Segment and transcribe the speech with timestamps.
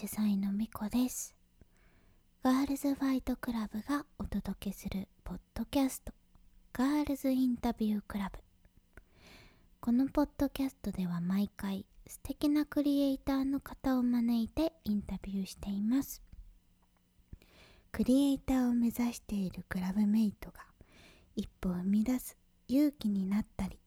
[0.00, 1.36] 主催のみこです。
[2.42, 6.14] ガールズファイトクラブがお届けするポッドキャスト。
[6.72, 8.38] ガールズインタビュークラブ。
[9.78, 16.22] このポッドキャストでは毎回素敵なクリエイターの方を招いてインタビューしています。
[17.92, 20.60] クリエイターを目指しているクラブメイトが
[21.36, 22.38] 一歩踏み出す
[22.68, 23.78] 勇気になったり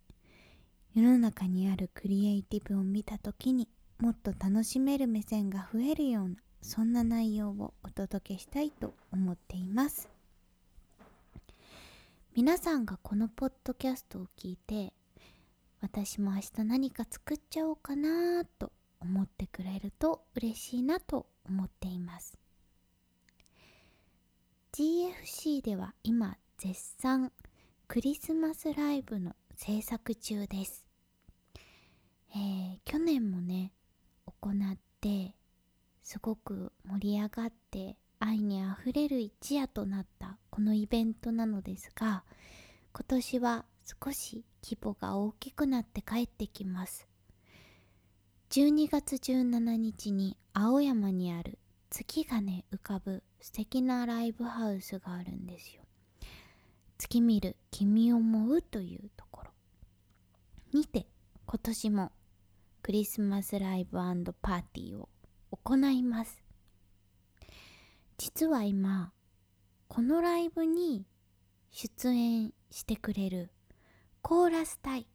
[0.94, 3.68] 世の中にあるクリエイティブを見た時に
[4.00, 10.10] もっと楽しめる目線が増えるようなそんな内容をお届けしたいと思っています。
[12.36, 14.92] 皆さんがこのポッドキャストを聞いて
[15.82, 22.38] 私も明日何か作っちゃおうかなと思ってくれると嬉しいなと思っています。
[24.72, 27.32] GFC では今絶賛
[27.88, 30.84] クリスマスライブの制作中です、
[32.36, 33.72] えー、去年もね
[34.26, 35.36] 行って
[36.04, 42.24] すごく盛り上がって愛にあふれる一夜となったこのイベントなのですが
[42.94, 47.08] 今年は少し規模が大きくなって帰ってきます。
[48.52, 51.58] 12月17日に青山にある
[51.90, 55.82] 月がね浮かぶ素敵なライブハウスがあるんですよ。
[56.98, 59.52] 月見る君を思うというところ。
[60.72, 61.08] にて
[61.46, 62.12] 今年も
[62.84, 65.08] クリスマスライブパーティーを
[65.52, 66.44] 行います。
[68.18, 69.14] 実は今
[69.88, 71.08] このライブに
[71.72, 73.52] 出演してくれる
[74.22, 75.08] コーラス隊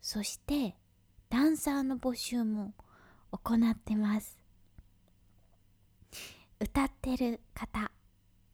[0.00, 0.76] そして
[1.30, 2.74] ダンサーの募集も
[3.30, 4.36] 行ってます。
[6.58, 7.92] 歌ってる方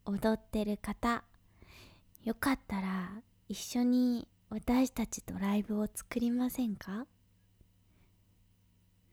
[0.04, 1.24] 踊ってる方
[2.22, 7.06] よかったら一緒に私たちとライブを作りませんか？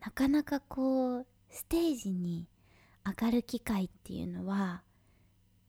[0.06, 2.48] なかなかこうステージに
[3.04, 4.84] 上がる機会っていうのは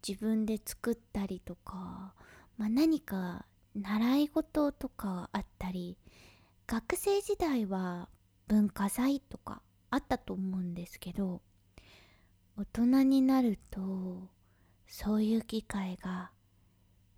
[0.06, 2.12] 自分で作ったりとか、
[2.58, 5.97] まあ、何か習い事とかあったり
[6.66, 8.10] 学生時代は
[8.47, 11.41] 文化祭とかあったと思うんですけど
[12.58, 14.28] 大人になると
[14.86, 16.30] そういう機会が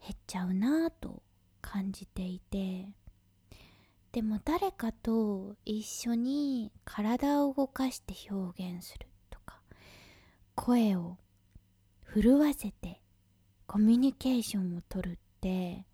[0.00, 1.24] 減っちゃうなぁと
[1.60, 2.86] 感じていて
[4.12, 9.60] でも誰かと一緒に体を動かして表現するとか
[10.54, 11.18] 声を
[12.14, 13.02] 震わせて
[13.66, 15.84] コミュニケーションをとるって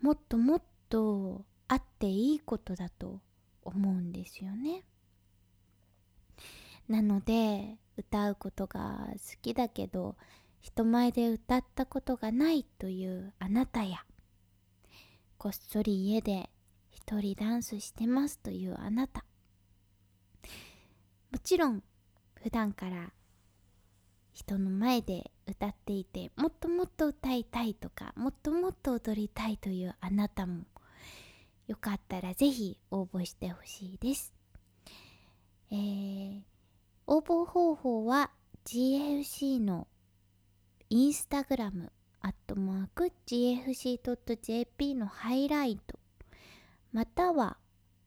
[0.00, 3.20] もっともっとあっていいことだと
[3.62, 4.82] 思うんですよね。
[6.88, 10.16] なので歌うことが好きだけど
[10.60, 14.04] 人前で歌ったことがないというあなたや
[15.38, 16.50] こっそり家で
[17.06, 19.26] 一人ダンスしてますというあなた。
[21.30, 21.82] もちろん
[22.42, 23.12] 普段から
[24.32, 30.62] 人の前で歌っていてもっともっと歌いたいとかもっともっと踊りたいというあなたも
[31.66, 34.32] よかったらぜひ応募してほしいです、
[35.72, 36.40] えー、
[37.06, 38.30] 応募方法は
[38.64, 39.88] GFC の
[40.88, 45.98] インスタグラムアットマーク GFC.jp のハイライト。
[46.94, 47.56] または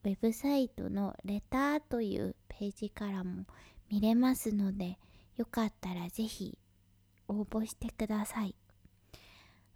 [0.06, 3.44] ウェブサイトのレターというページからも
[3.92, 4.98] 見れますので
[5.36, 6.58] よかったらぜひ
[7.28, 8.56] 応募してください。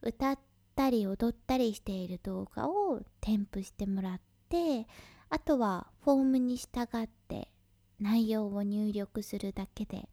[0.02, 0.40] 歌っ
[0.76, 4.88] たり踊ったりしている動画を添付してもらって
[5.30, 7.52] あとはフォームに従って
[8.00, 10.08] 内容を入力するだけで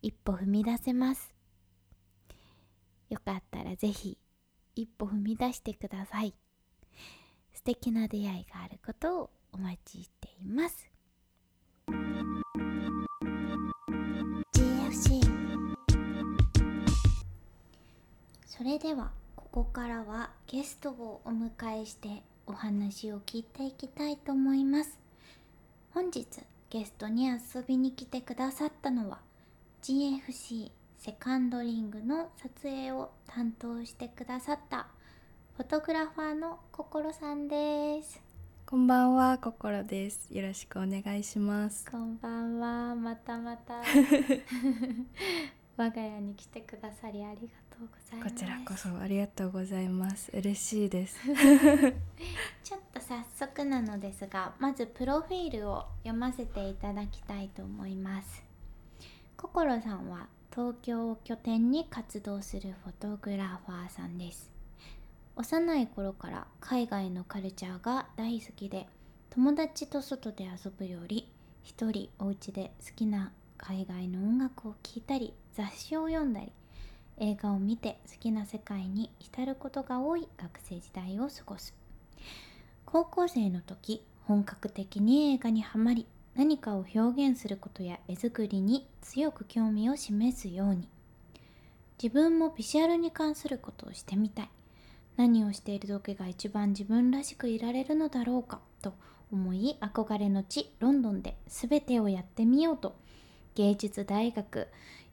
[0.00, 1.34] 一歩踏み出せます。
[3.10, 4.16] よかったらぜひ
[4.76, 6.34] 一歩踏み出してください。
[7.52, 10.90] 素敵な出会いがあることをお待ちしています。
[14.54, 15.20] GFC
[18.46, 24.98] それではここからはゲストをお迎えしてお話を聞いていきたいと思います。
[25.92, 26.26] 本日
[26.70, 29.20] ゲストに遊びに来てくださったのは
[29.82, 34.86] GFC セカンドリングの撮影を担当してくださった
[35.54, 38.22] フォトグラファーの心さんです。
[38.64, 40.28] こんばんは心です。
[40.30, 41.84] よろしくお願いします。
[41.90, 42.94] こんばんは。
[42.94, 43.82] またまた。
[45.76, 48.34] 我が家に来てくださりありがとうございます。
[48.34, 50.30] こちらこそありがとうございます。
[50.34, 51.20] 嬉しいです。
[52.64, 58.42] ちょっと早速なのですがまずプロフィールを読ませていただきたいと思います。
[59.36, 64.51] 心さんは東京を拠点に活動するフォトグラファーさんです
[65.34, 68.86] 幼い頃から海外のカルチャーが大好きで
[69.30, 71.32] 友達と外で遊ぶより
[71.62, 76.52] 一人お家で好きな海外の音楽を聴いたり雑誌を読んだり
[77.18, 81.74] 映画を見て好きな世界に浸ることが多い学生時代を過ごす。
[82.84, 90.88] 高校生の時本格的に映画にはまり何かを表現することや絵作りに強く興味を示すように。
[92.02, 94.50] 自分もビジュアルに関することをしてみたい。
[95.16, 98.94] 何をしている時が一番自分らしくいられるのだろうかと
[99.32, 102.94] 思い憧れの地ロンドンで全てをやってみようと。
[103.54, 104.68] 芸術大学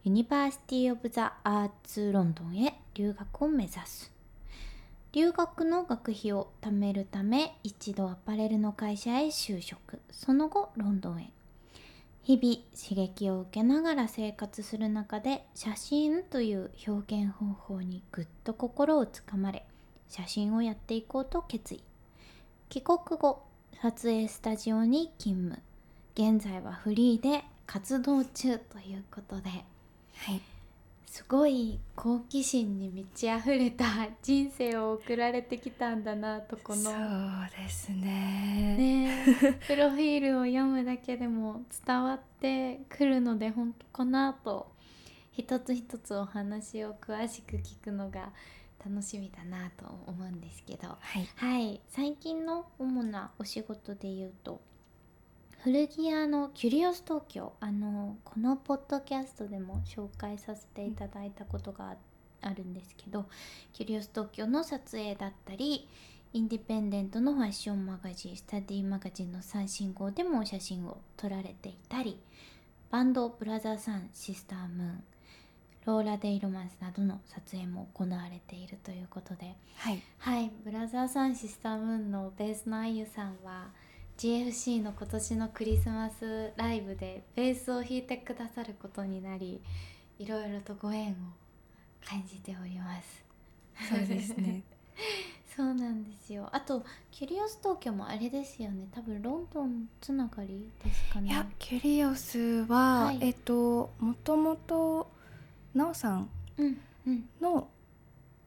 [0.06, 4.12] ユニバーシティ・オブ・ザ・アーツ・ロンドンへ留学を目指す。
[5.12, 10.00] 留学の学費を貯めるため一度アパレルの会社へ就職。
[10.12, 11.32] その後ロンドンへ。
[12.24, 19.66] 日々刺激を受けながら生活する中で写真という表現方法にぐっと心をつかまれ
[20.10, 21.84] 写真をやっていこうと決意。
[22.70, 23.44] 帰国後
[23.82, 25.62] 撮影スタジオに勤務。
[26.16, 29.50] 現在はフリーで活動中ということで。
[29.50, 30.42] はい。
[31.06, 33.86] すごい好奇心に満ち溢れた
[34.22, 38.76] 人生を送られてきたんだなとこそうのですね。
[38.78, 39.26] ね。
[39.66, 44.72] プロフィールを読むだけでも伝わってくるので本当かなと
[45.32, 48.32] 一つ一つお話を詳しく聞くのが
[48.86, 50.88] 楽しみだなと思うんですけど。
[50.88, 51.28] はい。
[51.36, 51.82] はい。
[51.90, 54.62] 最近の主なお仕事で言うと
[55.64, 57.54] 古着屋のキュリオス東京。
[57.60, 61.98] あのこのポッドキャストでも紹介させていただいたことがあ
[62.42, 63.26] あるんですけど
[63.74, 65.88] キュリオス東京の撮影だったり
[66.32, 72.20] インディペンデントのファッションマガジンスタディマガジンの最新号でも写真を撮られていたり
[72.92, 75.04] バンドブラザーサンシスタームーン
[75.90, 79.56] ローラ・デイ・ロマンスなどの撮影も行われているということで。
[79.78, 80.00] はい。
[80.20, 83.70] はい、ブラザーサンシスタームーンのベースのあゆさんは
[84.20, 89.62] GFC の今年のクリスマスライブでベースを弾いてくださることになり
[90.20, 91.16] いろいろとご縁を
[92.08, 93.26] 感じております。
[93.90, 94.62] そうですね。
[95.56, 96.50] そうなんですよ。
[96.52, 98.88] あとキュリオス東京もあれですよね。
[98.92, 101.30] 多分ロンドンつながりですかね。
[101.30, 103.18] いやキュリオスは、はい。
[103.22, 105.18] えっともともと
[105.74, 106.78] なおさんうん
[107.08, 107.30] うん。
[107.42, 107.68] の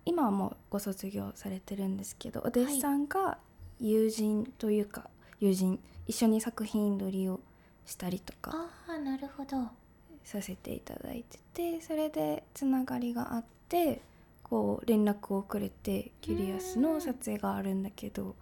[0.04, 3.38] 今はもうご卒業されてるんですけどお弟子さんが
[3.80, 5.08] 友人というか、
[5.40, 7.40] 友人一緒に作品撮りを
[7.84, 9.82] したりとかああなるほど。
[10.24, 14.00] させていただいててそれでつながりがあって
[14.42, 18.36] こう連絡をくれてキュリアスの撮影があるんだけど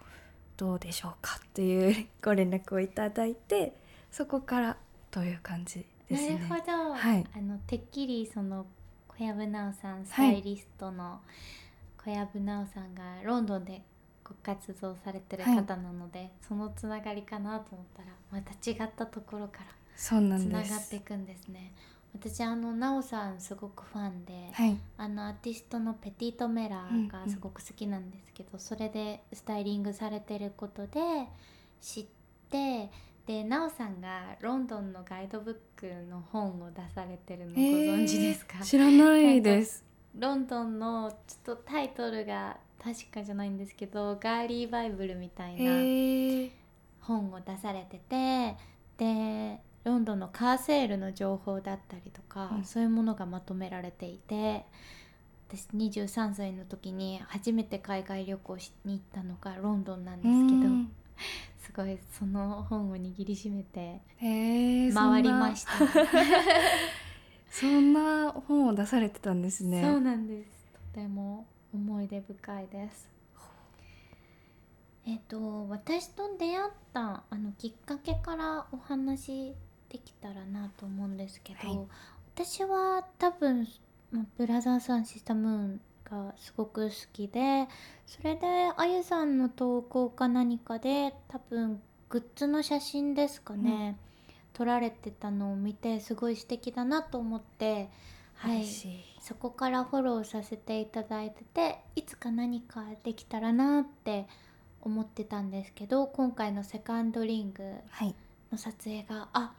[0.56, 3.74] どうでしょうかっていうご連絡をいただいて
[4.10, 4.76] そこから
[5.10, 6.34] という感じですね。
[6.34, 7.24] なるほど、はい。
[7.34, 8.66] あのてっきりその
[9.08, 11.20] 小籔奈緒さんスタイリストの
[11.98, 13.82] 小籔奈緒さんがロンドンで
[14.24, 19.66] ご活動されてる方なので、そのつながりかなと思ったらまた違ったところから
[19.96, 21.72] つながっていくんですね。
[22.12, 24.76] 私あの奈緒さんすごくファンで、はい。
[24.96, 31.00] あのアーティストのペティ・トメラーがすごく好きなんですけど、それでスタイリングされてることで
[31.80, 32.06] 知っ
[32.50, 32.90] て
[33.30, 39.84] で奈緒さんがロンドンのガイドブックの本を出されてるのご存知ですか、えー知らないです。
[40.18, 46.50] ロンドンのちょっとタイトルが確かじゃないんですけどガーリーバイブルみたいへなー。
[47.02, 48.56] 本を出されてて
[48.99, 52.64] でロンドンのカーセールの情報だったりとか、うん。
[52.64, 54.64] そういうものがまとめられていて
[55.49, 60.38] 私23歳の時に初めて海外旅行しに行ったのがロンドンなんですけどう
[60.72, 60.92] ん
[61.58, 65.72] すごいその本を握りしめて回りました、
[67.50, 69.82] そんな本を出されてたんですね。
[69.82, 70.50] そうなんです。
[70.94, 73.08] とても思い出深いです。
[75.06, 79.54] えっ、と私と出会ったあのきっかけからお話
[79.88, 81.88] できたらなと思うんですけど、はい。
[82.34, 83.66] 私は多分、
[84.10, 85.80] まあブラザーさんシスタムーン
[86.11, 87.67] がすごく好きで
[88.07, 93.97] それであゆさんの投稿か何かで多分グッズの写真ですかね、
[94.52, 97.88] 撮られてたのを見てすごい素敵だなと思って
[98.35, 98.64] はい。
[99.21, 104.26] そこからフォローさせていただいてていつか何かできたらなって
[104.81, 108.14] 思ってたんですけど今回のセカンドリングはい、
[108.50, 109.52] の撮影があ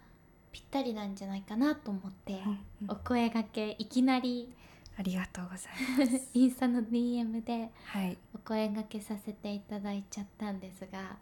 [0.51, 2.91] ぴったりなんじゃないかなと思って、うんうん。
[2.91, 4.51] お声がけいきなり
[4.97, 6.29] ありがとうございます。
[6.37, 11.17] インスタの DM ではい、お声がけさせていただいちゃったんですが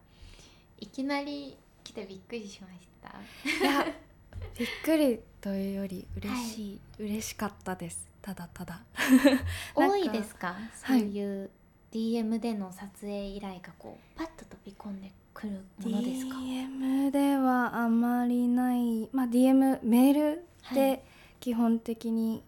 [0.80, 3.10] いきなり来てびっくりしました。
[3.10, 3.86] いや
[4.58, 8.08] びっくりというより嬉しい、嬉しかったです。
[8.22, 8.82] ただただ。
[9.76, 10.56] 多いですか？
[10.74, 11.50] そういう
[11.92, 21.04] DM での撮影依頼がこうパッと飛び込んで来るものですか？DM ではあまりないまあ DM メールで
[21.40, 22.44] 基本的に、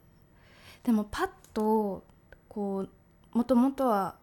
[0.83, 2.03] でもパッと
[2.49, 2.87] こ
[3.33, 4.15] うもともとは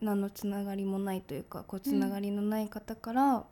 [0.00, 3.44] 何のつながりもないというかこうつながりのない方から、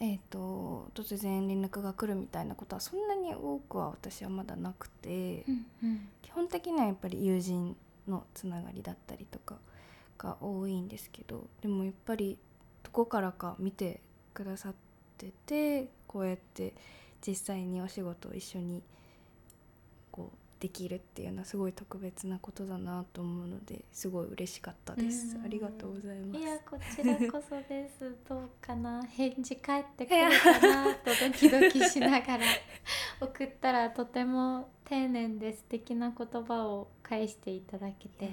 [0.00, 6.08] えー、と突然連絡が来るみたいなことはそんなに多くは私はまだなくて、うんうん。
[6.22, 9.56] 基本的にはやっぱり友人のつながりだったりとか
[10.18, 12.38] が多いんですけどでもやっぱり
[12.82, 14.00] どこからか見て
[14.32, 14.74] くださっ
[15.18, 16.74] ててこうやって
[17.26, 18.82] 実際にお仕事を一緒に
[20.58, 25.36] できるっていうのはすごい特別なことだなと思うのですごい嬉しかったです。
[25.36, 25.40] う。
[25.40, 25.44] ん。
[25.44, 26.40] ありがとうございます。
[26.40, 28.16] いやこちらこそです。
[28.26, 29.02] どうかな。
[29.04, 32.44] 返事返ってくるかなとドキドキしながら。
[33.20, 38.30] 送ったらとても丁寧で素敵な言葉を返していただけて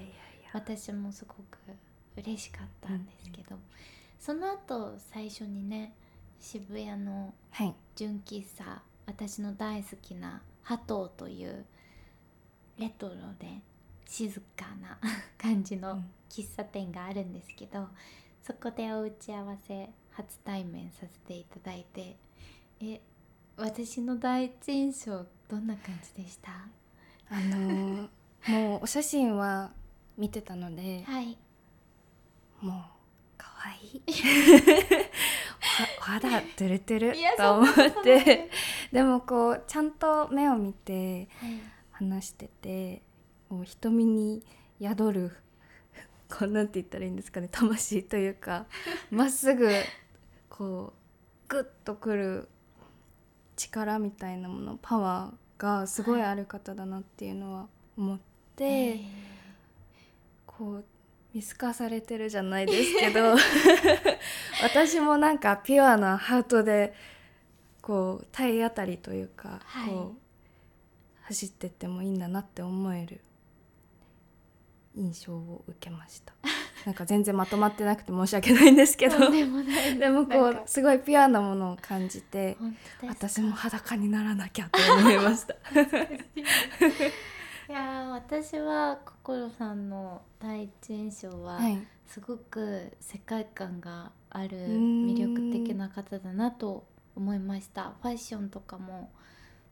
[0.53, 1.57] 私もすごく
[2.15, 3.57] 嬉しかったんですけど、
[4.19, 5.93] その後最初にね
[6.39, 7.75] 渋谷のはい。
[7.95, 11.65] 純喫茶私の大好きなハトーという
[12.77, 13.61] レトロで
[14.05, 14.97] 静かな
[15.37, 16.11] 感じのうん。
[16.29, 17.87] 喫茶店があるんですけど、
[18.41, 22.15] そこでお打ち合わせ初対面させていただいて
[22.81, 22.99] え
[23.55, 26.51] 私の第一印象どんな感じでした？
[27.29, 28.09] あのー
[28.49, 29.71] もうお写真は
[30.17, 31.37] 見てたので、はい。
[32.61, 32.83] もう
[33.37, 34.01] 可愛い。
[35.99, 38.49] お肌トゥルトゥルいやと思って。
[38.91, 41.59] でもこうちゃんと目を見てはい
[42.09, 43.01] 話してて
[43.63, 44.43] 瞳に
[44.81, 45.31] 宿る
[46.29, 48.65] こうなんて言ったらいいんですかね魂というか
[49.11, 49.69] まっすぐ
[50.49, 50.93] こ
[51.47, 52.49] うグッとくる
[53.55, 57.67] 力みたいなものパワーがすごいある方だなっていうのは
[57.97, 58.23] 思って。
[58.65, 58.99] え
[60.45, 60.85] こう
[61.33, 63.35] 見透かされてるじゃないですけど
[64.61, 66.93] 私もなんかピュアなハートで
[67.81, 70.22] こう体当たりというか、はいこう
[71.23, 73.21] 走ってってもいいんだなって思える
[74.95, 76.33] 印象を受けました。
[76.85, 79.31] なんか全然まとまってなくて申し訳ないんですけど。
[79.31, 79.45] で
[80.09, 82.57] もこうすごいピュアなものを感じて
[83.07, 85.53] 私も裸にならなきゃと思いました。
[87.69, 91.87] いやー私は心さんの第一印象は、はい。
[92.05, 95.07] すごく世界観があるん。
[95.07, 97.93] 魅力的な方だなと思いました。
[98.01, 99.09] ファッションとかも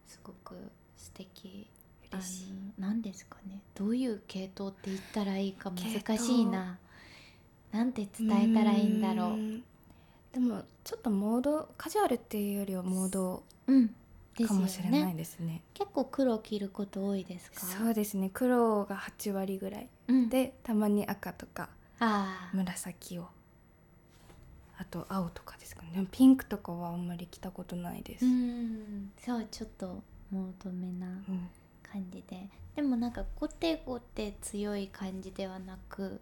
[0.07, 1.67] すごく素敵。
[2.11, 2.51] あ嬉しい。
[2.51, 3.61] の何ですかね。
[3.73, 6.77] どういう系統って言ったらいいか難しいな。
[7.71, 9.31] なんて伝えたらいいんだろう。
[9.31, 9.61] ー
[10.33, 13.73] でもちょっとモードカジュアルっていうよりはモードか
[14.43, 15.63] よもしれないねですね。
[15.73, 17.65] 結構黒着ること多いですか？
[17.65, 18.29] そうですね。
[18.33, 19.89] 黒が8割ぐらい。
[20.07, 21.69] うん、でたまに赤とか
[22.53, 23.27] 紫を。
[24.77, 26.07] あと青とかですかね。
[26.11, 29.11] ピンクとかはあんまり着たことないです、うん。
[29.17, 31.49] そうちょっとモードめなうん。
[31.83, 32.49] 感じで。
[32.75, 36.21] でもなんかゴテゴテ強い感じではなく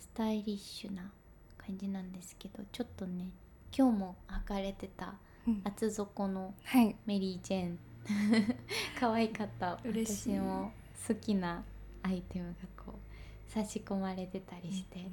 [0.00, 1.10] スタイリッシュな
[1.56, 3.30] 感じなんですけどちょっとね
[3.76, 5.14] 今日も履かれてた
[5.46, 5.62] うん。
[5.64, 6.96] 厚底のはい。
[7.06, 7.78] メリー・ジェーン。
[8.98, 9.78] 可愛かった。
[9.84, 10.34] 嬉しい。
[10.34, 10.72] 私も
[11.08, 11.62] 好きな
[12.02, 15.06] アイテムがこう差し込まれてたりして、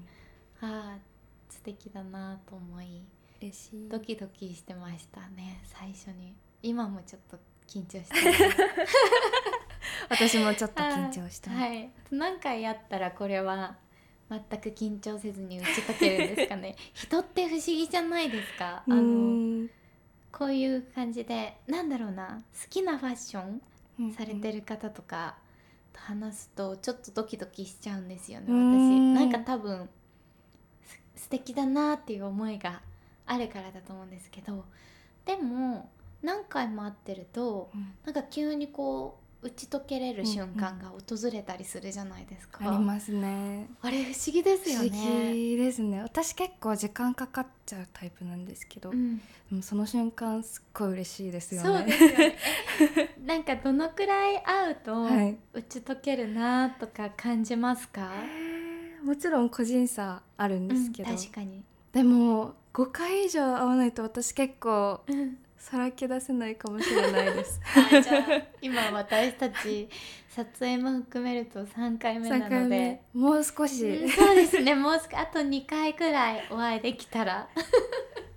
[0.62, 1.00] ああ
[1.50, 3.02] 素敵だなと思い
[3.42, 3.90] 嬉しい。
[3.90, 6.36] ドキドキしてましたね最初に。
[6.62, 8.16] 今もちょっと緊張して
[10.10, 11.90] 私もちょっと緊張してます、はい。
[12.12, 13.76] 何回やったらこれは
[14.30, 16.76] 全く緊張せずに打ち解けるんですかね。
[16.94, 18.78] 人って不思議じゃないですか。
[18.78, 19.68] あうの
[20.32, 22.44] こういう感じでなんだろうな。
[22.54, 23.62] 好きなファッション
[24.00, 25.38] うんされてる方とか
[25.92, 29.00] と話すとちょっとドキドキしちゃうんですよね私。
[29.14, 29.90] なんか多分
[31.16, 32.82] す素敵だなっていう思いが
[33.26, 34.66] あるからだと思うんですけど。
[35.26, 35.90] でも
[36.22, 37.94] 何回も会ってるとうん。
[38.06, 43.70] なんか急にこう打ち解けれる瞬間が訪れたりするじゃないですか、ありますね。
[43.82, 46.02] あれ不思議ですよ不思ね議ですね。
[46.02, 49.22] 私結構時間かかっちゃうタイプなんですけど、うん、
[49.62, 51.68] その瞬間すっごい嬉しいですよね。
[51.68, 52.36] そうですよね。
[52.98, 55.38] え なんかどのくらい会うとはい。
[55.54, 67.60] 打ち解けるなとか感じますか、へーもちろん個人差あるんですけど、うん確かに、でも5回以上会わないと私結構うん、さらけ出せないかもしれないです。
[67.76, 69.90] あ じゃあ今私たち
[70.30, 73.02] 撮影も含めると3回目な3ので。
[73.14, 74.76] もう少し、うんそうですね。
[74.76, 77.50] もうすあと2回くらいお会いできたら。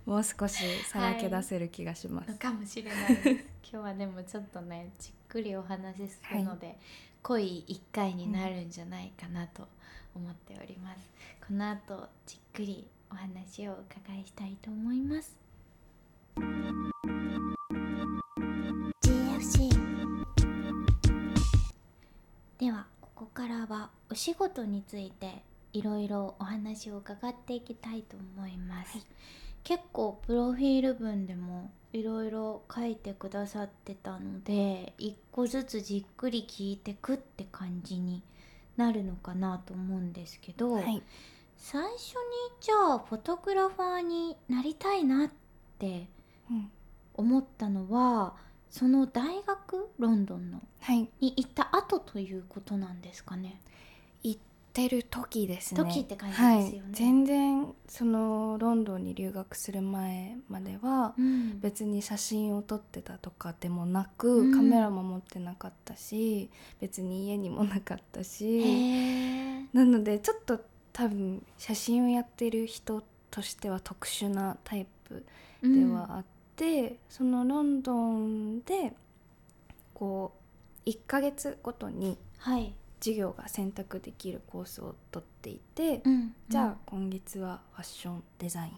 [0.07, 3.17] もう少しさらけ出せる気がします、のかもしれない。
[3.17, 6.77] です今日はでもちょっとねじっくりお話しするので、
[7.23, 7.65] 濃い。
[7.69, 9.69] 1回になるんじゃないかなと
[10.15, 11.11] 思っております、
[11.47, 15.37] この後じっくりお話をお伺いしたいと思います
[19.41, 19.71] GFC
[22.59, 25.43] ではここからはお仕事について
[25.73, 29.07] いろいろお話を伺っていきたいと思います、はい。
[29.65, 38.23] 結構プロフィール文でもいろいろ書いてくださってたので一個ずつじっくり聞いてくって感じに
[38.77, 41.03] なるのかなと思うんですけど、はい。
[41.57, 41.97] 最初に
[42.61, 45.31] じゃあフォトグラファーになりたいなっ
[45.79, 46.09] て
[46.51, 46.71] うん。
[47.15, 48.35] 思ったのは
[48.71, 50.63] その大学ロンドンの？
[50.81, 51.09] はい。
[51.21, 53.61] に行った後ということなんですかね。
[54.23, 54.41] 行っ
[54.73, 55.83] てる時ですね。
[55.83, 56.55] 時って感じですよね。
[56.55, 61.59] はい、全然そのロンドンに留学する前まではうん。
[61.61, 64.53] 別に写真を撮ってたとかでもなく、うん。
[64.53, 66.49] カメラも持ってなかったし
[66.81, 69.67] 別に家にもなかったし。
[69.73, 70.61] なのでちょっと
[70.93, 75.25] 多分写真をやってる人としては特殊なタイプ
[75.63, 76.40] ではあって、
[77.09, 78.95] そのロンドンで
[79.95, 80.33] こ
[80.87, 86.35] う1ヶ月ごとにはい、授業が選択できるコースを取っていて、うん。
[86.49, 88.73] じゃあ今月はファッションデザイン。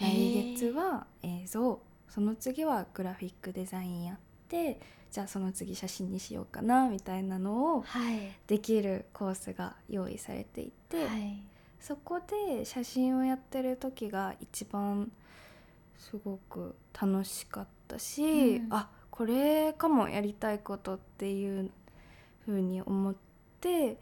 [0.00, 1.80] 来月は映像。
[2.08, 8.32] その次はグラフィックデザインやってじゃあその次写真にしようかなみたいなのをはい。
[8.48, 11.40] できるコースが用意されていて、はい。
[11.78, 15.12] そこで写真をやってる時が一番
[16.10, 18.66] すごく楽しかったし、うん。
[18.70, 21.70] あこれかもやりたいことっていう
[22.46, 23.14] 風に思っ
[23.60, 23.96] て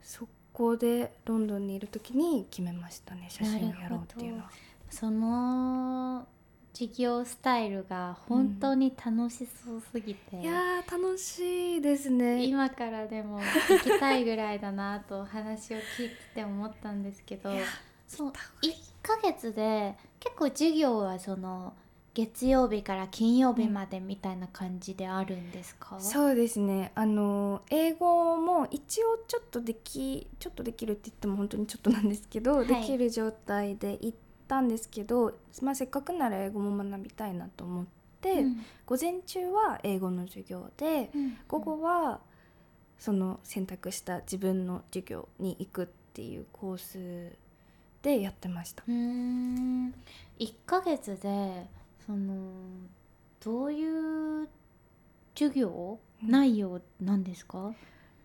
[0.00, 4.50] そこでロンドンにいる時に決めましたね写真をやろうっていうのは。
[4.90, 6.26] その
[6.72, 12.44] 授業スタイルが本当に楽しそうすぎて、いやー楽しいですね。
[12.44, 17.50] 今からでも行きたいぐらいだなとお話を聞いてて思ったんですけど
[18.06, 18.70] そう行った方がいい。
[18.70, 19.96] 1ヶ月で
[20.28, 21.74] 結構授業はその
[22.14, 26.90] 月曜日から金曜日までみたいな感じであるんですか、そうですね。
[26.96, 32.66] あの英語も一応ちょっとできちょっとできるって言っても本当にちょっとなんですけど、はい。
[32.66, 37.86] できる状態で行ったんですけど、まあ、せっかくなら英語も学びたいなと思っ
[38.20, 38.64] て、うん。
[38.84, 41.38] 午前中は英語の授業でうん。
[41.46, 42.20] 午後は
[42.98, 47.38] その選択した自分の授業に行くっていうコース
[48.08, 48.82] でやってました。
[48.88, 49.94] うーん。
[50.38, 51.66] 1ヶ月で
[52.06, 52.50] その
[53.44, 54.48] どういう
[55.34, 57.72] 授業、うん内容なんですか？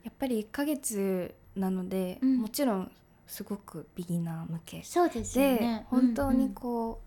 [0.04, 2.38] やっぱり1ヶ月なので、うん。
[2.40, 2.92] もちろん
[3.28, 7.02] すごくビギナー向けそうですよで、ね本当にうんこ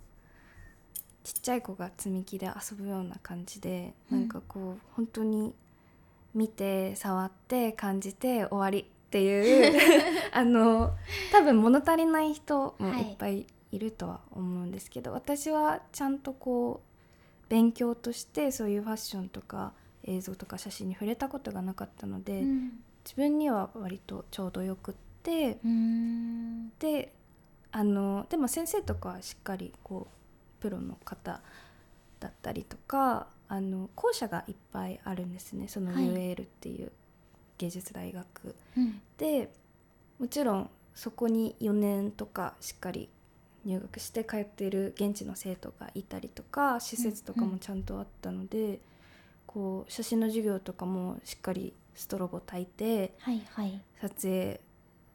[0.94, 4.20] う、ちっちゃい子が積み木で遊ぶような感じで、うん。
[4.20, 5.52] なんかこう本当に
[6.34, 9.80] 見て触って感じて終わりっていう
[10.32, 10.94] あの
[11.32, 19.72] 多分物足りない人もいっぱいいるとは思うんですけど、私はちゃんとこう勉強としてそういうファッションとか
[20.04, 22.80] 映像とか写真に触れたことがなかったので、うん。
[23.04, 25.58] 自分には割とちょうどよくって。
[26.78, 27.12] で
[27.72, 31.40] あのでも先生とかはしっかりこうプロの方
[32.20, 36.04] だったりとかあの校舎がいっぱいあるんですねそのはい。
[36.04, 36.92] UAL っていう
[37.58, 39.00] 芸術大学、うん。
[39.18, 39.52] で
[40.18, 43.08] もちろんそこに4年とかしっかり
[43.64, 48.80] 入学して通っている現地の生徒がいたりとか施設とかもちゃんとあったので、
[49.46, 53.80] こう写真の授業とかもしっかりストロボ焚いてはいはい。
[54.00, 54.60] 撮影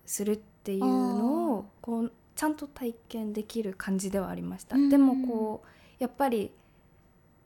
[0.06, 4.89] するっていうのをこうちゃんと体験できる感じではありました、うん。
[4.89, 5.67] でもこう
[5.99, 6.51] やっぱり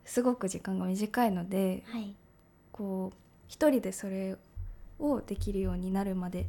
[0.04, 2.14] すごく時間が短いのではい。
[2.72, 3.16] こう
[3.48, 4.36] 一人でそれ
[4.98, 6.46] をできるようになるまで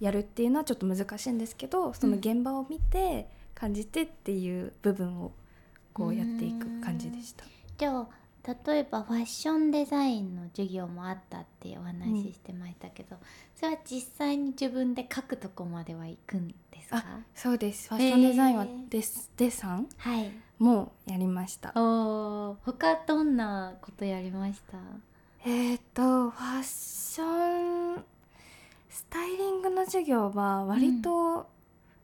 [0.00, 5.32] やるっていうのはちょっと難しいんですけどその現場を見て感じてっていう部分を
[5.92, 7.44] こうやっていく感じでした。
[7.76, 8.06] じゃあ
[8.66, 13.16] 例えばファッションデザインの授業もあったってお話ししてましたけど、
[13.54, 17.04] それは実際に自分で書くとこまでは行くんですか？
[17.34, 17.90] そうです。
[17.90, 19.86] ファッションデザインはデスデッサン？
[19.98, 20.32] はい。
[20.58, 21.72] もやりました。
[21.76, 24.78] おー他どんなことやりました？
[25.44, 28.04] えっ、とファッション
[28.88, 31.48] スタイリングの授業は割と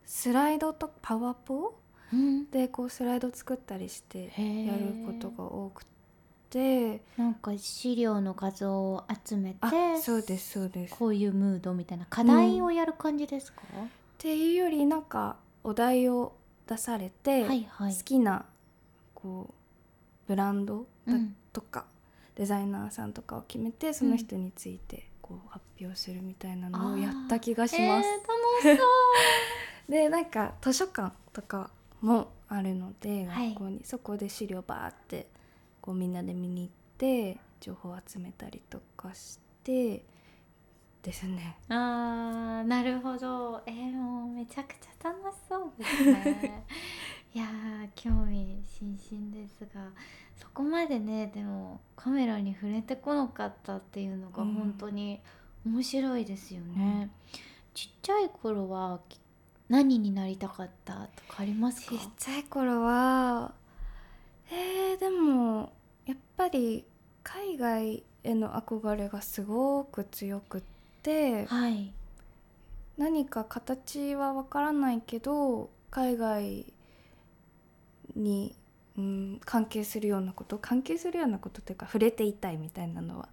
[0.06, 1.74] スライドとパワポ
[2.12, 2.50] うん。
[2.50, 4.32] でこうスライド作ったりして
[4.66, 5.86] やることが多くて。
[7.18, 9.70] なんか資料の画像を集めてあ
[10.00, 10.94] そうですそうです。
[10.94, 13.62] っこういうムードみたいな課題をやる感じですか、
[14.16, 16.32] ていうよりなんかお題を
[16.66, 17.94] 出されて、はいはい。
[17.94, 18.46] 好きな
[19.14, 21.84] こうブランドだうんとか、
[22.36, 28.08] デザイナーさんとかを決めてその人についてこう発表するみたいなのをやった気がします。
[28.08, 28.86] えー楽しそう。
[29.90, 31.70] でなんか図書館とか
[32.00, 33.50] もあるので、はい。
[33.50, 35.28] 学校にそこで資料バーって
[35.80, 40.04] こうみんなで見に行って情報を集めたりとかして
[41.02, 41.56] ですね。
[41.68, 43.62] あーなるほど。
[43.66, 46.64] えー、もうめちゃくちゃ楽しそうですね。
[47.34, 49.90] いやー興味津々ですが
[50.36, 54.54] そこまでねでもカメラに触れてこなかったっていうのがうん。
[54.54, 55.20] 本当に
[55.64, 57.10] 面白いですよね、
[57.74, 59.18] ちっちゃい頃はき
[59.68, 63.52] 何になりたかったとかありますちっかちゃい頃は
[64.52, 65.72] えー、でも
[66.06, 66.84] やっぱり
[67.24, 70.62] 海外への憧れがすごく強くっ
[71.02, 71.92] てはい。
[72.96, 76.72] 何か形はわからないけど海外
[78.14, 78.54] に、
[78.98, 83.28] うん、関係するようなこと関係するようなことというか触れていたいみたいなのは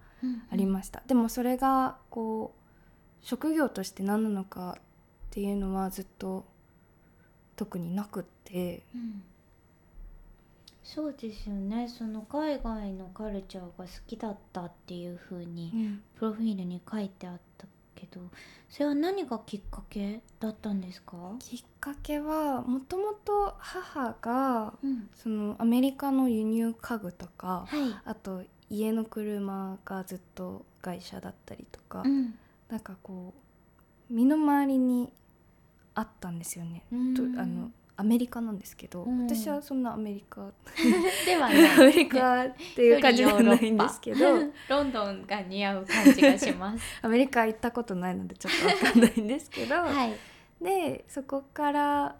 [0.50, 4.80] ありました、でもそれがこう職業として何なのかっ
[5.30, 6.44] ていうのはずっと
[7.56, 8.84] 特になくって。
[8.94, 9.22] うん。
[10.82, 11.88] そうですよね。
[11.88, 17.66] その海外のカルチャーが好きだったっていう風にプロフィールに書いてあった
[18.06, 18.20] けど
[18.68, 21.16] それは何がきっかけだったんですか？
[21.38, 25.08] きっかけはもともと母がうん。
[25.14, 27.94] そのアメリカの輸入家具とかはい。
[28.04, 32.34] あと家の車がずっと会社だったりとか、うん。
[32.68, 33.34] なんかこ
[34.10, 35.12] う身の回りに
[35.94, 36.82] あったんですよね。
[36.92, 37.14] うん。
[37.14, 39.26] とあのアメリカなんですけど、うん。
[39.26, 40.50] 私はそんなアメリカ。
[41.24, 41.78] ではアない。
[41.78, 44.24] メリカっていう感じじゃないんですけど。
[44.68, 46.84] ロンドンが似合う感じがします。
[47.02, 50.12] アメリカ行ったことないのでちょっとわかんないんですけど、はい。
[50.60, 52.16] でそこから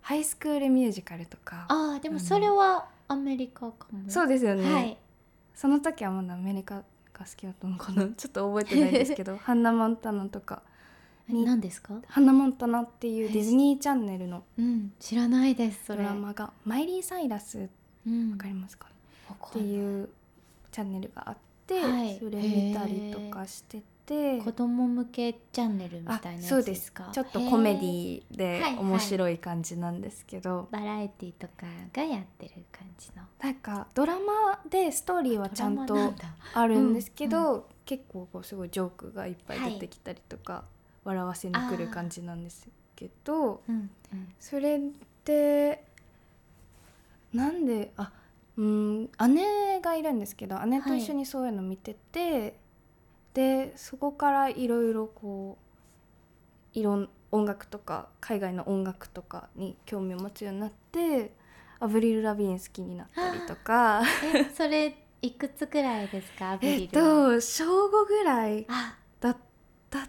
[0.00, 1.66] ハイスクールミュージカルとか。
[1.68, 4.08] ああでもそれはアメリカかも。
[4.08, 4.98] そうですよね、はい。
[5.54, 6.82] その時はまだアメリカが
[7.20, 8.08] 好きだったのかな。
[8.16, 9.36] ちょっと覚えてないんですけど。
[9.42, 10.62] ハンナ・モンタナとか
[11.28, 11.94] に何ですか？
[12.08, 16.02] ハンナ・モンタナっていうディズニーチャンネルのうん知らないですそれ。
[16.02, 17.68] ドラマがマイリー・サイラス
[18.06, 18.32] うん。
[18.32, 18.88] わかりますか？
[18.88, 20.08] ね、っていいう
[20.70, 22.18] チャンネルがあって、はい。
[22.18, 23.82] それ見たりとかしてて。
[24.04, 26.92] 子供向けチャンネルみたいなやつあそうです。
[26.92, 33.22] かちょっとコメデへィではい面白い感じなんですけど、ーバラエティとかがやってる感じの。
[33.40, 35.96] なんかドラマでストーリーはちゃんと
[36.52, 37.62] あるんですけど、うん。
[37.86, 40.64] 結構こうすごいジョークがいっぱい出てきたりとか、
[41.04, 44.32] 笑わせに来る感じなんですけどうんうん。
[44.38, 44.80] それ
[45.24, 45.84] で
[47.32, 48.12] なんであ
[48.56, 52.58] うん姉がいるんですけど姉と一緒にそういうの見てて、
[53.32, 55.56] でそこからいろいろこ
[56.74, 61.32] ういろん音楽とか海外の音楽とかに興味を持つようになって
[61.80, 64.02] アブリル・ラビーン好きになったりとか。
[64.34, 67.30] えそれいくつくらいですかアブえっリルは？
[67.36, 69.36] と小5ぐらいあだっ
[69.88, 70.00] た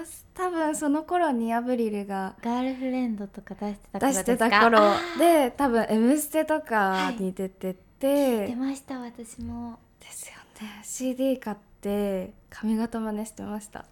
[0.00, 4.80] ます、多分その頃にアブリルがガールフレンドとか出してた頃出してた頃。
[5.18, 9.78] で多分「M ステ」とかに出てて、出ました私も。
[10.00, 10.80] ですよね。
[10.82, 13.84] CD 買って髪型真似してました。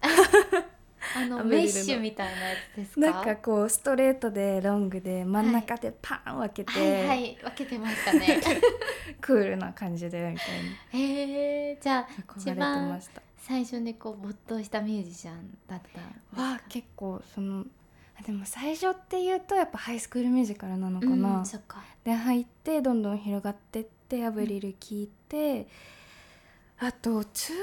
[1.15, 3.01] あの メッシュみたいなやつですか？
[3.01, 8.41] なんかこうストレートでロングで真ん中でパーン分けて、はいはい分けてましたね。
[9.21, 10.43] クールな感じでみた
[10.97, 15.81] いへえじゃあした最初にこう没頭したミュージシャンだっ
[16.35, 17.65] たは結構その
[18.19, 21.83] あでも最初っていうとやっぱハイスクールミュージカルなのかな、うんそっか。
[22.03, 25.67] で入ってどんどん広がってってアブリル聞いて、
[26.79, 27.53] あと中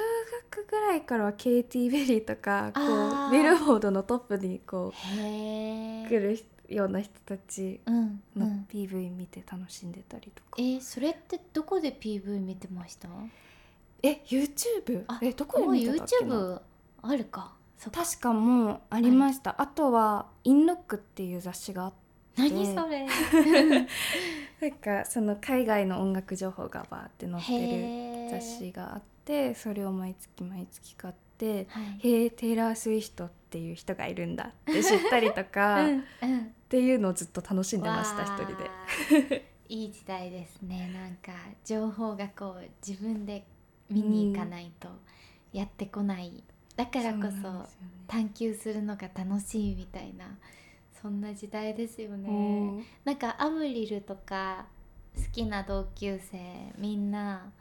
[0.52, 2.24] 学ぐらいからはケイティ・ペリー。
[2.24, 2.80] とかこ
[3.30, 13.08] うビルボードのトップにこう来るような人たちうんうのん PV 見て楽しんでたりとか、えーそれってどこで PV 見てました？
[14.06, 15.04] え YouTube?
[15.08, 16.60] あえどこで見てたっけな？YouTube
[17.02, 17.54] あるか。
[17.78, 18.04] そっか。
[18.04, 22.04] 確かもうありました、あとは「インロック」っていう雑誌があって。
[22.36, 23.06] 何それ。
[24.60, 31.98] なんかその海外の音楽情報がバーって載ってる雑誌があってそれを毎月毎月買ってはい。
[32.00, 36.54] へえテイラー・スウィフトっていう人がいるんだって知ったりとか、 っうんうん。
[36.68, 39.54] ていうのをずっと楽しんでました一人で。
[39.68, 40.90] いい時代ですね。
[40.92, 41.32] なんか
[41.64, 43.46] 情報がこう自分で
[43.90, 44.88] 見に行かないと
[45.52, 46.42] やってこない、
[46.76, 47.68] だからこそ
[48.06, 50.26] 探求するのが楽しいみたいな
[51.00, 52.84] そんな時代ですよね。
[53.04, 54.66] なんかアブリルとか
[55.16, 57.52] 好きな同級生みんな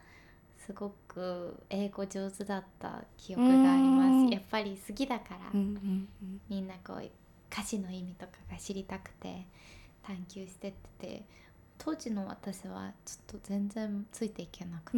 [0.66, 4.24] すごく英語上手だった記憶がありうん。
[4.24, 6.42] ますやっぱり好きだから、うんうんうん。
[6.50, 7.10] みんなこう
[7.52, 9.46] 歌詞の意味とかが知りたくて
[10.02, 11.24] 探求してってて
[11.84, 14.98] 当時の私はちょっと全然ついていけなくて、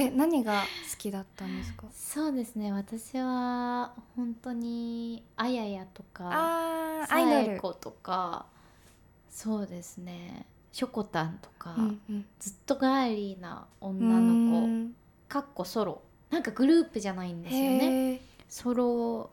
[0.00, 1.86] え何が好きだったんですか？
[1.94, 2.72] そうですね。
[2.72, 7.56] 私は本当にあややとかあーさアイドル。
[7.56, 8.46] えことか
[9.30, 10.46] そうですね。
[10.72, 12.26] しょこたんとか、うんうん。
[12.38, 14.66] ずっとガーリーな女の子。
[14.66, 14.94] うん。
[15.28, 16.02] かっこソロ。
[16.30, 18.20] なんかグループじゃないんですよね。
[18.48, 19.30] ソロ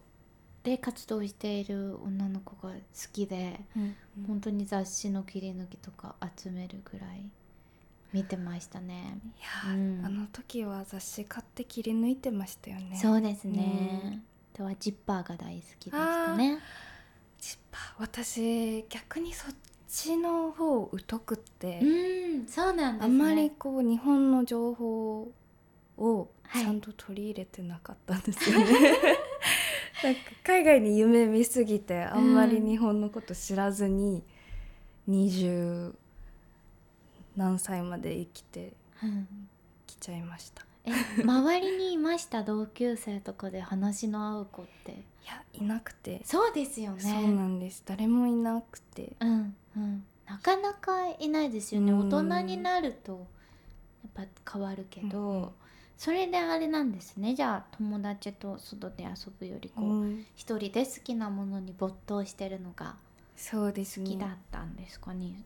[0.66, 2.80] で活動している女の子が好
[3.14, 3.84] きでうん。
[3.84, 3.96] うん
[4.28, 7.30] 本当に雑誌の切り抜きとか集めるぐらい
[8.14, 9.20] 見てましたね。
[9.38, 10.06] いやー、うん。
[10.06, 12.98] あの時は雑誌買って切り抜いてましたよね。
[13.02, 14.24] そうですね、
[14.54, 16.60] あとはジッパーが大好きでしたね。
[17.40, 19.54] ジッパー私逆にそっ
[19.88, 23.14] ちの方疎くって、うんそうなんですね。
[23.14, 25.30] あんまりこう日本の情報
[25.98, 28.80] をはいちゃんと取り入れてなかったんですよね、なんか
[30.44, 34.24] 海外に夢見すぎてあんまり日本のこと知らずに
[35.10, 35.94] 20
[37.36, 39.28] 何歳まで生きてうん。
[39.88, 40.66] きちゃいました。
[40.86, 40.92] え
[41.24, 44.92] 周りにいました同級生とかで話の合う子って？
[44.92, 44.96] い
[45.28, 47.02] やいなくて、そうですよね。
[47.02, 47.82] そうなんです。
[47.86, 49.14] 誰もいなくて。
[49.20, 50.04] うんうん。
[50.28, 52.10] なかなかいないですよね、うん。
[52.10, 53.26] 大人になると
[54.18, 55.50] やっぱ変わるけど、うん
[55.98, 57.36] それであれなんですね。
[57.36, 60.26] じゃあ友達と外で遊ぶよりこう、うん。
[60.36, 62.96] 一人で好きなものに没頭してるのが
[63.36, 64.06] そうですね。
[64.08, 65.44] 好きだったんですかね、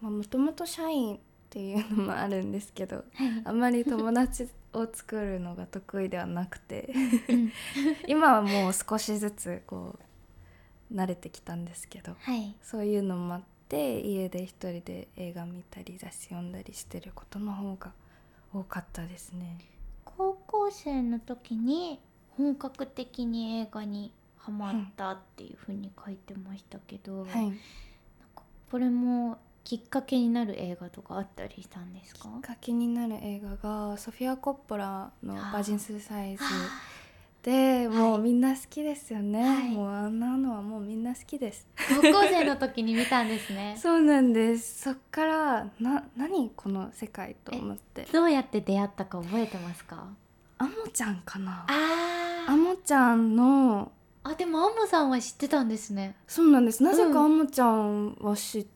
[0.00, 1.18] まあもともと社員っ
[1.50, 3.04] ていうのもあるんですけどはい。
[3.44, 6.92] あんまり友達を作るのが得意ではなくて
[7.28, 7.52] うん。
[8.06, 9.98] 今はもう少しずつこ
[10.90, 12.54] う慣れてきたんですけどはい。
[12.62, 17.92] そういうのもあって家で一人で映画見たり雑誌読んだりしてることの方が
[18.52, 19.58] 多かったですね。
[20.50, 22.00] 高校生の時に
[22.36, 27.52] 本格的に映画にハマったっていうふうに書いてましたけど、はい、
[28.70, 32.20] これもきっかけになる映画とかあったりしたんですか？
[32.20, 35.62] きっかけになる映画がソフィア・コッポラの「バー。
[35.62, 36.42] ジン・スーサイズ」
[37.42, 39.70] でもうみんな好きですよね、はい。
[39.70, 41.66] もうあんなのはもうみんな好きです。
[41.76, 43.76] 高校生の時に見たんですね。
[43.80, 44.82] そうなんです。
[44.82, 48.02] そっからな何この世界と思って。
[48.12, 50.08] どうやって出会ったか覚えてますか？
[50.60, 51.64] あもちゃんかな。
[51.68, 53.90] ああもちゃんの。
[54.22, 56.16] あでもアンモさんは知ってたんですね。
[56.28, 56.82] そうなんです。
[56.82, 58.66] なぜうんかあもちゃんは知っ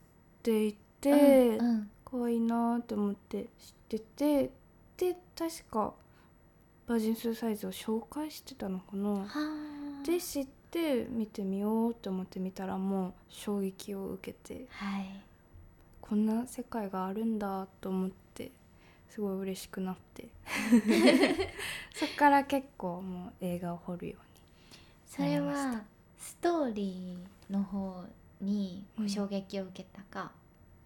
[0.42, 1.90] ていて、うんうん。
[2.06, 4.50] 可愛いなと思って知ってて
[4.96, 5.92] で確か
[6.86, 9.10] バージンスーサイズを紹介してたのかな。
[9.10, 15.20] はあで知って見てみようと思って見たらもう衝撃を受けてはい。
[16.00, 18.23] こんな世界があるんだと思って
[19.14, 20.26] すごい嬉しくなって。
[21.94, 24.16] そっから結構もう映画を掘るよ
[25.06, 25.84] それなりましは
[26.18, 28.04] ストーリーの方
[28.40, 29.08] にうん。
[29.08, 30.32] 衝撃を受けたか、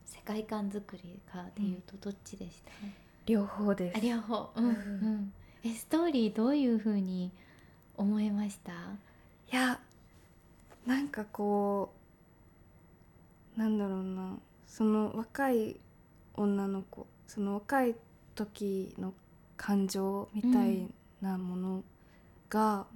[0.04, 2.92] 世界観作りかでいうとどっちでした、うに
[3.24, 4.50] 両方であす両方。
[4.56, 4.64] うん。
[4.64, 5.14] ううん。
[5.16, 5.32] ん
[5.64, 7.32] えストーリーどういう風に
[7.96, 8.72] 思いました？
[8.72, 9.80] いや
[10.86, 11.92] なんかこ
[13.56, 14.38] うなんだろうな。
[14.66, 15.80] その若い
[16.34, 17.96] 女の子その若い
[18.46, 19.12] 時の
[19.56, 20.88] 感情みたい
[21.20, 21.82] なもの
[22.48, 22.86] が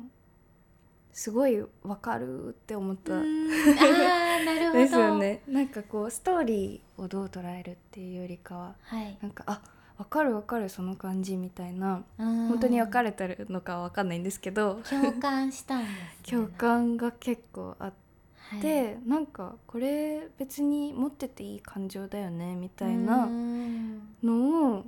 [1.13, 3.15] すごいわかるって思った。
[3.19, 4.79] あーなるほど。
[4.79, 5.43] ですよね。
[5.49, 9.19] なんかこうストーリーをどう捉えるっていうよりかははい。
[9.21, 9.61] なんかあ
[9.99, 14.81] わかるわかるその感じみたいな本本当に別れてるのかはわかんないんですけど。
[14.89, 15.99] 共感したんです、ね、
[16.31, 17.97] 共感が結構あって。
[18.37, 18.61] はい。
[18.61, 24.01] でなんかこれ別に持ってていい感情だよねみたいうなん。
[24.23, 24.87] のを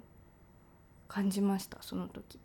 [1.14, 2.40] 感じましたその時。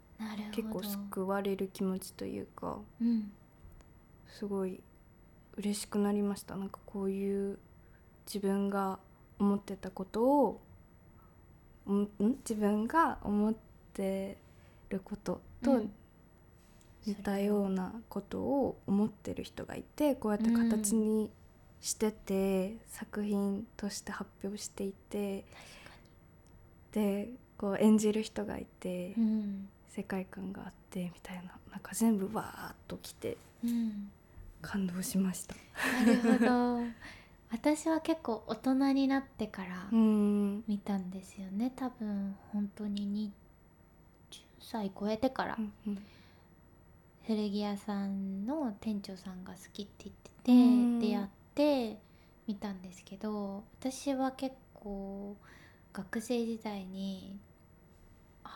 [0.51, 3.31] 結構救われる気持ちというかうん。
[4.27, 4.79] すごい
[5.57, 6.55] 嬉しくなりました。
[6.55, 7.57] なんかこういう
[8.27, 8.99] 自分が
[9.39, 10.61] 思ってたことを
[11.87, 13.55] 自分が思っ
[13.93, 14.37] て
[14.89, 15.91] ることとうん。
[17.07, 21.31] 似たようなことを思ってる人がいてこうやって形に
[21.81, 25.45] してて、作品として発表していて
[26.91, 27.29] で
[27.59, 29.69] こう演じる人がいて、うん。
[29.89, 34.09] 世界観があってみたいななんか全部わーっときてうん。
[34.61, 35.55] 感動しました。
[36.05, 36.83] なるほど。
[37.51, 40.63] 私は結構大人になってからうん。
[40.67, 41.71] 見たんですよね。
[41.75, 43.31] 多分本当に
[44.31, 45.97] 20歳超えてからうんうん。
[47.25, 50.99] 古着屋さんの店長さんが好きって言っててうん。
[50.99, 51.97] 出会って
[52.47, 55.35] 見たんですけど私は結構
[55.91, 57.37] 学生時代に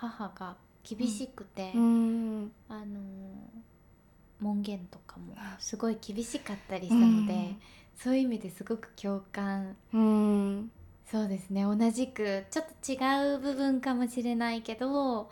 [0.03, 2.51] 母が厳しくて、うん。
[2.67, 2.99] あの
[4.39, 7.57] 門限とかもすごい厳しかったりしたので、うん。
[7.95, 9.75] そういう意味ですごく共感。
[9.93, 10.71] うん。
[11.09, 11.63] そうですね。
[11.63, 15.29] 同じくちょっと違う部分かもしれないけど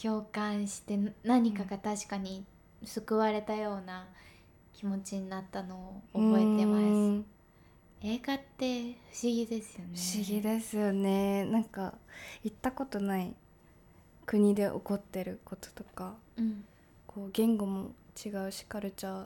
[0.00, 2.44] 共感して何かが確かに
[2.84, 4.06] 救われたような
[4.72, 6.82] 気持ちになったのを覚えてます。
[6.82, 7.26] うん。
[8.00, 9.90] 映画って不思議ですよね。
[9.96, 11.44] 不思議ですよね。
[11.46, 11.94] なんか
[12.44, 13.34] 行ったことない
[14.28, 16.64] 国で起こってることとかうん。
[17.06, 19.24] こう言語も違うしカルチャ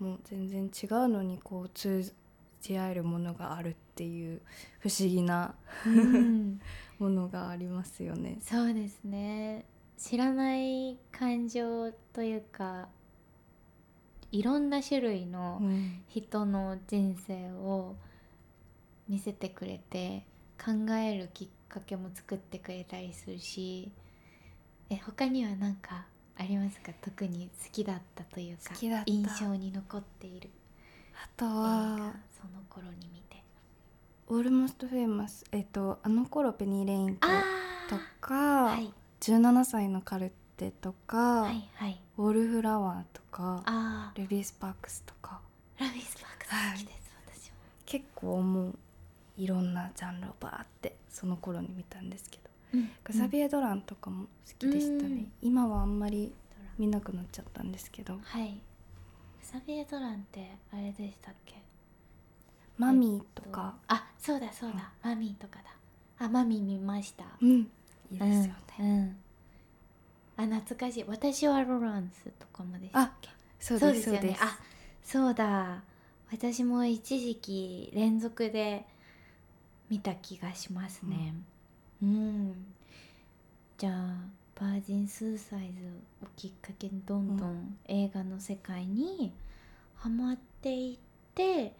[0.00, 2.12] ーも全然違うのにこう通
[2.60, 4.40] じ合えるものがあるっていう
[4.80, 5.54] 不思議な
[5.86, 6.60] うん。
[6.98, 8.38] ものがありますよね。
[8.40, 9.64] そうですね。
[9.96, 12.88] 知らない感情というか
[14.32, 16.02] いろんな種類のうん。
[16.08, 17.94] 人の人生を
[19.08, 20.26] 見せてくれて
[20.58, 23.92] 考えるきっかけも作ってくれたりするし
[24.90, 26.04] え他には何か
[26.38, 26.92] ありますか？
[27.00, 29.04] 特に好きだったというか好きだった。
[29.10, 30.50] 印象に残っている。
[31.14, 33.42] あとはその頃に見て
[34.28, 37.42] 「オールモスト・フェイマス」えっとあの頃ペニー・レインとあ
[37.88, 38.92] とあか、はい。
[39.20, 42.00] 17歳のカルテとか、はいはい。
[42.18, 45.40] ウォールフラワーとかあルビー・スパークスとか。
[45.78, 47.56] あルビー・スパークス好きです、私も。
[47.86, 48.78] 結構もう
[49.38, 55.32] いろんなジャンルをバーってその頃に見たんですけど、うサビエ・ドランとかも好きでしたね、うん。
[55.42, 56.32] 今はあんまり
[56.78, 58.18] 見なくなっちゃったんですけど。
[58.22, 58.60] はい。
[59.42, 61.54] サビエドランってあれでしたっけ？
[62.76, 65.60] マミーとか、あそうだそうだ、マミーとか
[66.18, 66.26] だ。
[66.26, 67.24] あマミー見ました。
[67.40, 67.70] うん。
[68.10, 69.16] いいですよね、
[70.36, 71.04] あ懐かしい。
[71.08, 73.30] 私はロランスとかもでしたっけ？
[73.58, 74.58] そうでそうですですすよねあ
[75.02, 75.82] そうだ。
[76.30, 78.84] 私も一時期連続で
[79.88, 81.32] 見た気がしますね。
[81.34, 81.46] うん、
[82.00, 83.92] じゃあ
[84.58, 89.32] バージン・スーサイズをきっかけにどんどん映画の世界に
[89.96, 91.74] ハマっていって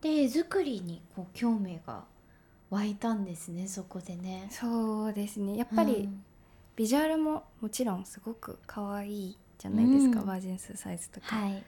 [0.00, 2.04] で絵作りにこう興味が
[2.70, 4.48] 湧いたんですねそこでね。
[4.50, 5.56] そうですね。
[5.56, 6.24] やっぱり、うん。
[6.76, 10.26] ビジュアルももちろんすごく可愛いじゃないですか、うん。
[10.26, 11.64] バージンスサイズとか、はい。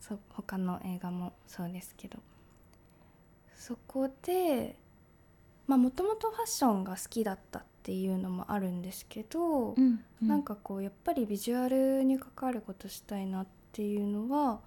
[0.00, 2.18] そう他の映画もそうですけど。
[3.54, 4.81] そこでまあ
[5.66, 14.60] もともとファッションが好きだったっていうのもあるんですけど、うんなんかこうやっぱりビジュアルに関わることしたいなっていうのは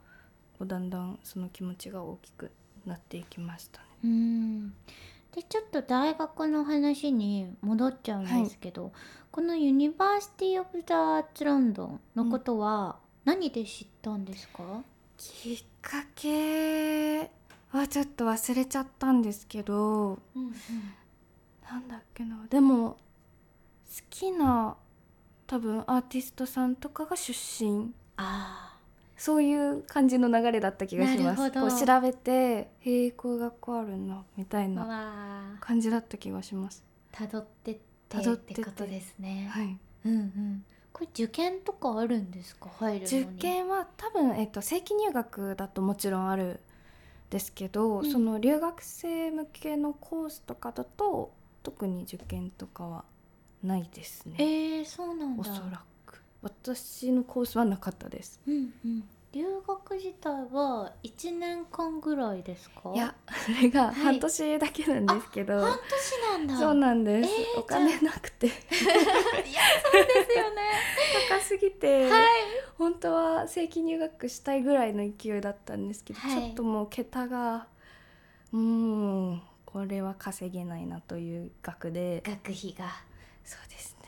[0.62, 2.51] だんだんその気持ちが大きく
[2.86, 3.88] なっていきましたね。
[4.03, 4.69] うん。
[5.34, 8.91] でちょっと大学の話に戻っちゃうんですけど、
[9.31, 14.84] このユニバーシティ・オブ・ザ・アーツ・ロンドンのことは何で知ったんですか、
[15.17, 17.29] きっかけ
[17.75, 20.53] はちょっと忘れちゃったんですけどうん
[21.69, 22.45] なんだっけな。
[22.49, 22.97] でも好
[24.09, 24.75] きな
[25.47, 27.91] 多分アーティストさんとかが出身。
[28.17, 28.77] あ
[29.17, 31.39] そういう感じの流れだった気がします。
[31.39, 31.69] なるほど。
[31.69, 36.83] こう調べて「へえこういう学校あるな」みたいあなわ感じだった気がします。
[37.11, 37.75] たどってっ
[38.09, 39.77] て辿っっててことですね、はい。
[40.05, 40.65] うんうん。
[40.91, 42.69] これ受験とかあるんですか？
[42.77, 43.23] 入るのに。
[43.23, 46.59] 受験は多分、えっと、正規入学だともちろんある
[47.36, 48.10] ですけど、うん。
[48.10, 53.04] その留学生向けのコースとかだと特に受験とかは
[53.62, 54.36] ないですね。
[54.39, 55.41] えー、そうなんだ。
[55.41, 56.21] おそらく。
[56.41, 58.39] 私のコースはなかったです。
[58.48, 59.04] うんうん
[59.36, 62.93] 留学自体は1年間ぐらいですか？
[62.95, 63.13] いや
[63.45, 63.95] それがはい。
[63.95, 66.58] 半年だけなんですけど、半年なんだ。
[66.58, 68.48] そうなんです、えーお金なくて。
[68.48, 70.62] いやそうですよね。
[71.30, 72.24] 高すぎて、はい。
[72.78, 76.41] 本当は正規入学したいぐらいの勢いだったんですけど、はい。
[76.41, 77.67] ちょっともう桁が
[78.54, 82.24] うーんこれは稼げないなという額で。
[82.26, 82.86] 学費が。
[83.43, 84.08] そうですね。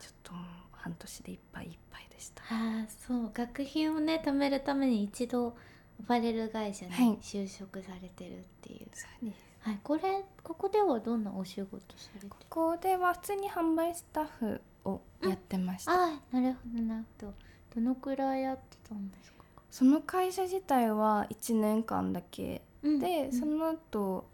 [0.00, 0.32] ちょっと
[0.72, 1.76] 半年でいっぱいいっぱい
[2.16, 2.42] でした。
[2.44, 3.30] ああそう。
[3.32, 5.56] 学費をね貯めるために一度
[6.00, 7.18] アパレル会社にはい。
[7.22, 9.38] 就職されてるっていう、そうです。
[9.60, 9.80] はい。
[9.82, 12.30] これここではどんなお仕事されてる？
[12.30, 15.94] ここでは普通に販売スタッフをやってました、あ
[16.32, 17.34] あなるほどなるほど。
[17.74, 19.44] どのくらいやってたんですか？
[19.70, 22.62] その会社自体は1年間だけ。
[22.82, 23.32] うんで、うん。
[23.32, 24.26] その後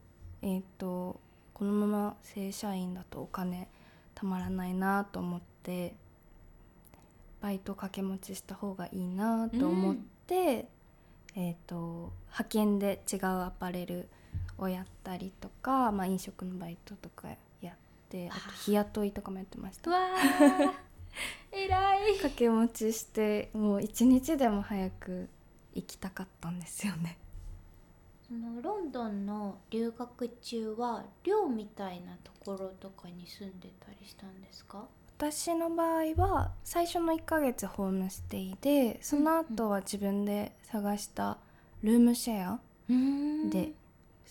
[0.42, 1.20] えっ、と
[1.54, 3.68] このまま正社員だとお金
[4.14, 5.94] たまらないなと思って
[7.42, 10.68] バイト掛け持ちした方がいいなと思って、
[11.34, 14.08] えっ、と派遣で違うアパレル
[14.58, 17.28] をやったりとか、まあ、飲食のバイトとか
[17.60, 17.76] やっ
[18.08, 19.90] てあと日雇いとかもやってました。
[19.90, 20.72] わー
[21.52, 22.12] 偉い。
[22.18, 25.28] 掛け持ちしてもう一日でも早く
[25.74, 27.18] 行きたかったんですよね。
[28.28, 34.86] そのロンドンの留学中は寮みたいなところとかに住んでたりしたんですか？
[35.22, 41.38] 私の場合は最初の1ヶ月ホームステイでその後は自分で探した
[41.84, 43.48] ルームシェアうん。
[43.48, 43.70] で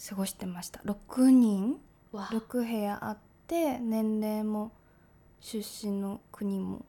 [0.10, 0.82] 過ごしてました。
[0.82, 1.78] 6人。
[2.12, 2.28] わ。
[2.34, 3.18] 6部屋あっ
[3.48, 4.74] て年齢も
[5.40, 6.86] 出身の国も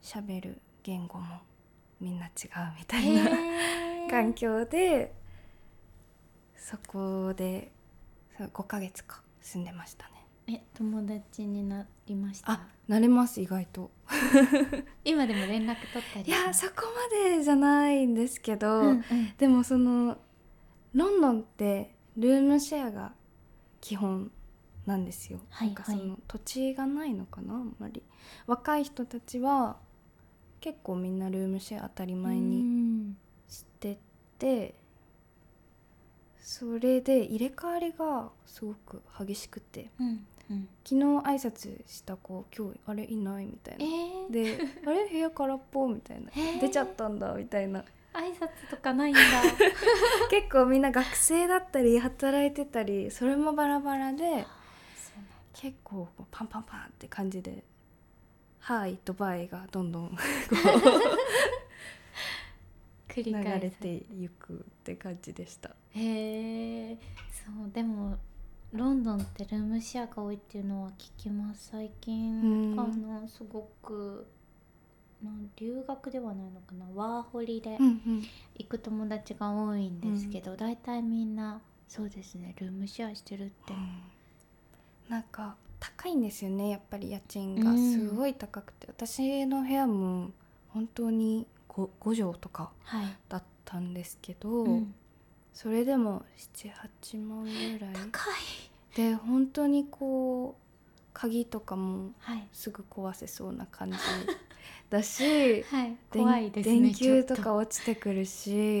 [0.00, 1.40] 喋る言語も
[2.00, 2.32] みんな違う
[2.78, 4.10] みたいなへー。
[4.10, 5.12] 環境で
[6.54, 7.72] そこで
[8.38, 12.52] そう5ヶ月か住んでましたねえ友達になりました？
[12.52, 13.90] あ慣れます意外と。
[15.04, 16.74] 今でも連絡取ったりいやそこ
[17.22, 19.02] までじゃないんですけど、うんうん。
[19.38, 20.18] でもその
[20.92, 23.12] ロンドンってルームシェアが
[23.80, 24.30] 基本
[24.86, 26.04] なんですよ、はいなんかそはい。
[26.06, 28.02] の土地がないのかなあんまり。
[28.46, 29.78] 若い人たちは
[30.60, 33.16] 結構みんなルームシェア当たり前うにん
[33.48, 33.98] して
[34.38, 34.74] て
[36.38, 39.90] それで入れ替わりがすごく激しくて。
[40.00, 40.68] うんうん。
[40.84, 45.06] 昨日挨拶した子今日あれいないみたいえなー、であれ？
[45.08, 46.30] 部屋空っぽみたいな。
[46.30, 46.60] へー。
[46.60, 47.84] 出ちゃったんだみたいな。
[48.12, 49.20] 挨拶とかないんだ。
[50.30, 54.44] 結構みんな学生だったり働いてたりそれもバラバラで
[55.52, 57.62] 結構パンパンパンって感じで
[58.60, 60.16] 「はい」と「バイ」がどんどん こ
[63.08, 63.94] 繰う流り返すれて。
[63.94, 65.70] いくって感じでした。
[65.90, 66.98] へえ
[67.30, 68.18] そうでも
[68.72, 71.70] ロンドンってルームシェアが多いっていうのは聞きます。
[71.72, 72.80] 最近うん。
[72.80, 74.26] あのすごく
[75.56, 76.86] 留学ではないのかな。
[76.94, 78.22] ワーホリでうんうん。
[78.56, 83.74] 行く友達が多いんですけど、大体みんなそうですねルームシェアしてるって、
[85.08, 87.72] なんか高いんですよねやっぱり家賃が。
[87.72, 87.92] うん。
[87.92, 90.30] すごい高くて、私の部屋も
[90.68, 94.94] 本当に 5, 5畳とかはい、だったんですけど、うん
[95.52, 97.94] それでも78万ぐらい。
[97.94, 98.34] 高い。
[98.96, 100.62] で本当にこう
[101.12, 102.48] 鍵とかもはい。
[102.52, 103.98] すぐ壊せそうな感じ
[104.90, 108.80] だしはい電怖いですね電球とか落ちてくるし、え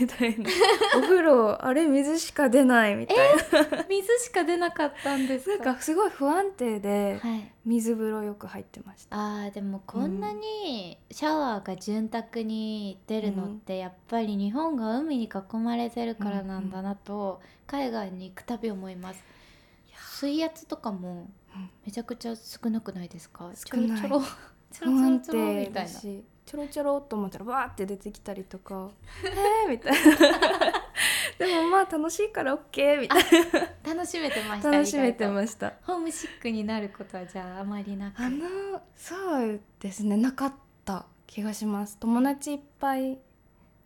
[0.00, 0.50] みたいな。
[0.98, 7.50] お風呂あれ水しか出ないみたいな、水しか出なかったんですなんかすごい不安定ではい。
[7.64, 9.16] 水風呂よく入ってました。
[9.16, 19.24] あーでもこんなにシャワーが潤沢に出るのってやっぱり日本が海に囲まれてるからなんだなと海外に行くたび思います。
[20.20, 23.50] 水圧とかもうんめちゃくちゃ少なくないですか？
[23.54, 24.00] 少ない。
[24.00, 24.26] ちょろちょろ
[24.72, 25.90] 不安ちょろちょろみ定たいな。
[26.48, 28.88] ちょろちょろっと思ったらわーって出てきたりとか
[29.22, 29.98] 「えー」みたいな。
[31.38, 33.22] でもまあ楽しいから OK みたい
[33.84, 34.78] 楽しめてましたな。
[34.78, 35.74] 楽しめてすました。
[35.82, 38.18] ホームシックになることはじゃああまりなく。
[38.18, 38.46] あの
[38.96, 39.14] そ
[39.46, 40.54] うですねなかっ
[40.86, 41.98] た気がします。
[41.98, 43.18] 友達いっぱい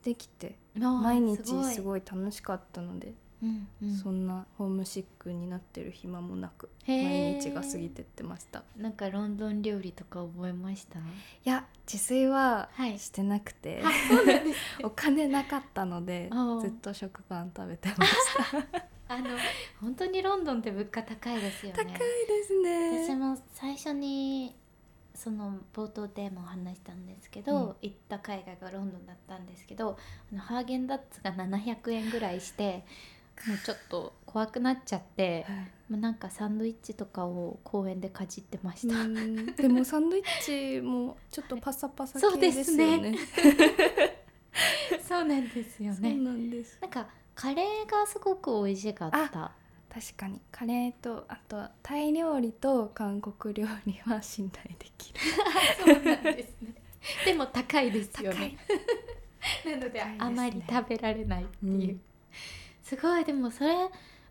[0.05, 3.97] できて毎日すい、ごい楽しかったので、うんうん。
[3.97, 8.63] そんなホームシックになってる暇もなく毎日が過ぎてってました。
[8.77, 10.99] なんかロンドン料理とか覚えました？
[10.99, 11.03] い
[11.45, 12.99] や自炊ははい。
[12.99, 16.31] してなくて、そうなんです お金なかったので
[16.61, 18.13] ずっと食パン食べてまし
[18.51, 18.83] た。
[19.15, 19.25] あの
[19.81, 21.79] 本当にロンドンって物価高いですよね。
[21.85, 21.99] 高いで
[22.45, 23.07] すね。
[23.07, 24.57] 私も最初に
[25.15, 27.77] その冒頭でも話したんですけど、うん。
[27.83, 29.99] 行った海外がロンドンだったんですけど
[30.33, 32.87] あのハーゲンダッツが700円ぐらいして
[33.47, 35.45] もうちょっと怖くなっちゃって、
[35.89, 39.55] もうなんかサンドイッチとかを公園でかじってました、うん。
[39.55, 43.11] でもサンドイッチもちょっとパサパサそうで系ですすよね。
[43.11, 43.19] ね。
[45.07, 46.15] そうなんですよね。
[46.81, 49.53] なんかカレーがすごく美味しかった。
[49.93, 50.41] 確かに。
[50.51, 55.21] カレーとあとタイ料理と韓国料理は信頼できる。
[55.85, 56.75] そうなんですね。
[57.25, 58.57] でも高いですよね。
[59.67, 60.17] なのでね。
[60.19, 62.03] あまり食べられないっていう、うん
[62.83, 63.25] すごい。
[63.25, 63.75] でもそれ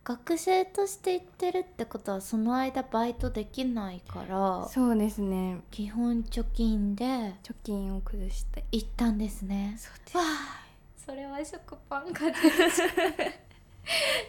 [0.04, 5.62] 学生として行ってるってことはその間バイトできないからそうですね。
[5.70, 7.06] 基本貯金で
[7.44, 8.64] 貯金を崩して。
[8.72, 9.76] 行ったんですね。
[9.78, 10.18] そうです。
[10.18, 10.62] わあ。
[10.98, 12.34] それは食パンが出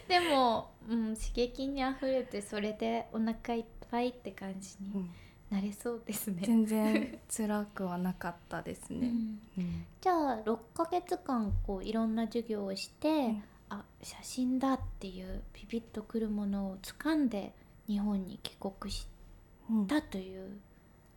[0.08, 5.10] でも、うん、刺激にあふれてそれでお腹いっぱいって感じにうん。
[5.50, 9.08] なれそうですね、全然辛くはなかったですね。
[9.08, 9.40] うん。
[9.58, 9.84] うん。
[10.00, 13.42] じゃあ6ヶ月間こういろんな授業をして、ん
[13.72, 17.54] あ写真だっていうピピッとくるものを掴んで
[17.86, 19.06] 日本に帰国し
[19.70, 20.58] うんたという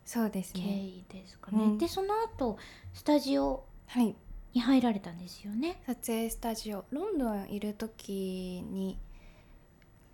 [0.04, 0.78] そうです経ね。
[0.78, 1.62] 緯ですかね。
[1.62, 2.58] うんでその後
[2.94, 4.14] スタジオはい。
[4.54, 5.82] に入られたんですよね。
[5.86, 8.96] 撮影スタジオロンドンいる時に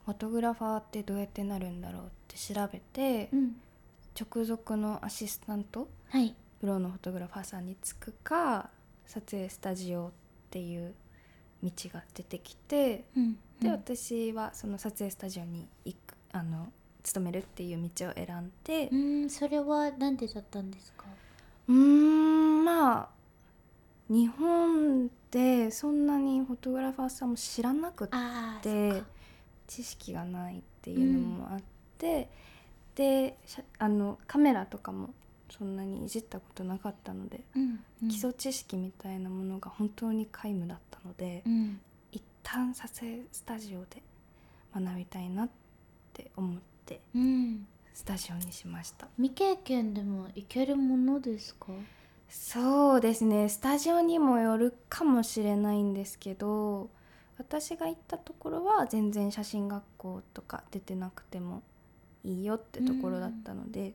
[0.04, 3.56] フォトグラファーってどうやってなるんだろうって調べて、うん、
[4.20, 5.88] 直属のアシスタント？
[6.08, 6.34] はい。
[6.60, 8.70] プロのフォトグラファーさんにつくか
[9.06, 10.10] 撮影スタジオっ
[10.50, 10.94] ていう
[11.62, 13.70] 道が出てきてうん、で、うん。
[13.72, 21.04] 私はその撮影スタジオに行くあの勤めるっていう道を選んでうーんそれはなんでだったんですか？
[21.68, 23.08] うーんまあ
[24.08, 28.08] 日本でそんなにフォトグラファーさんも知らなくっ
[28.62, 29.06] でか。
[29.66, 31.60] 知識がないっていうのもあっ
[31.96, 32.28] て、
[32.94, 35.10] でしゃあのカメラとかも
[35.56, 38.08] そんなにいじったことなかったので、うん、うん。
[38.08, 41.80] 基礎知識みたいなものが本当に皆無だったので、うん、
[42.10, 44.02] 行っ旦撮影スタジオで
[44.74, 45.48] 学びたいなっ
[46.12, 47.66] て思ってうん。
[47.94, 49.06] スタジオにしました。
[49.16, 51.66] 未経験でもいけるものですか？
[52.28, 53.50] そうですね。
[53.50, 56.88] スタジオにもよるかもしれないんですけど
[57.36, 61.62] 私が行ったところは全然写真学校とか出てなくても
[62.24, 63.92] いいよってところだったので、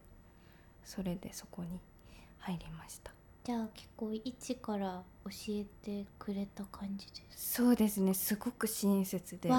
[0.87, 1.81] それでそこに
[2.39, 3.11] 入りました。
[3.43, 8.13] じゃあ結構一から教えてくれた感じですそうですね。
[8.13, 9.49] すごく親切で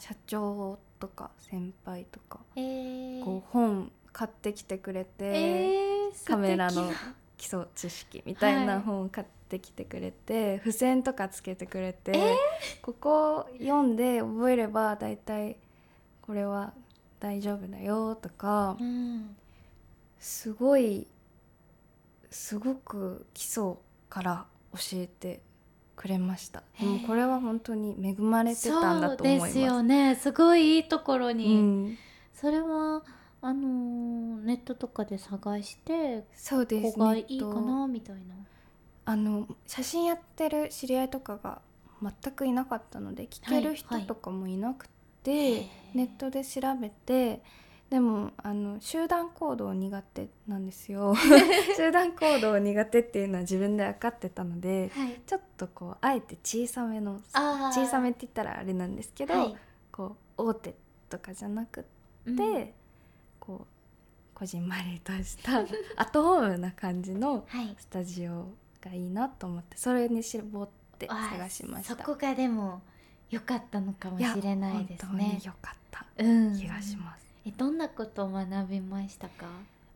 [0.00, 6.90] 社長とか先輩とかえー、こう本買ってきてくれて、えー、カメラの
[7.36, 8.80] 基礎知識みたいはない。
[8.80, 12.12] 本を買ってきてくれて、付箋とかつけてくれて、
[12.80, 15.58] ここ読んで覚えれば大体
[16.22, 16.72] これは
[17.20, 19.36] 大丈夫だよとかうん
[20.18, 21.06] すごい
[22.30, 23.74] すごく基礎
[24.08, 25.40] から教えて
[25.96, 26.62] くれました。
[26.78, 29.52] もこれは本当に恵まれてたんだと思います。
[29.52, 30.16] そうですよね。
[30.16, 31.98] すごいいいところうに、ん、
[32.34, 33.02] それは
[33.40, 36.92] あのーネットとかで探してそうです。
[36.94, 38.34] ここがいいねかなみたいな。
[39.04, 41.62] あの写真やってる知り合いとかが
[42.02, 44.88] 全くいなかったので聞ける人はいとかもいなくへ
[45.22, 47.42] て、ーネットで調べて
[47.90, 51.14] でもあの集団行動苦手なんですよ。
[51.76, 55.20] 集団行動苦手っていうのは自分で分かってたのではい。
[55.26, 57.20] ちょっとこうあえて小さめの
[57.72, 59.56] 小さめって言ったらあれなんですけど、はい。
[59.90, 60.74] こう大手
[61.08, 61.86] とかじゃなく
[62.26, 62.36] うん。
[62.36, 62.74] て、
[63.40, 65.60] こうこじんまりとした
[65.96, 67.74] アットホームな感じのはい。
[67.78, 68.48] スタジオ
[68.82, 70.68] がいいなと思ってそれに絞っ
[70.98, 71.96] て探しました。
[71.96, 72.82] そこがでも
[73.30, 75.38] 良かったのかもしれないですね。
[75.38, 76.56] に良かったうん。
[76.56, 79.46] 気がします、えどんなことを学びましたか？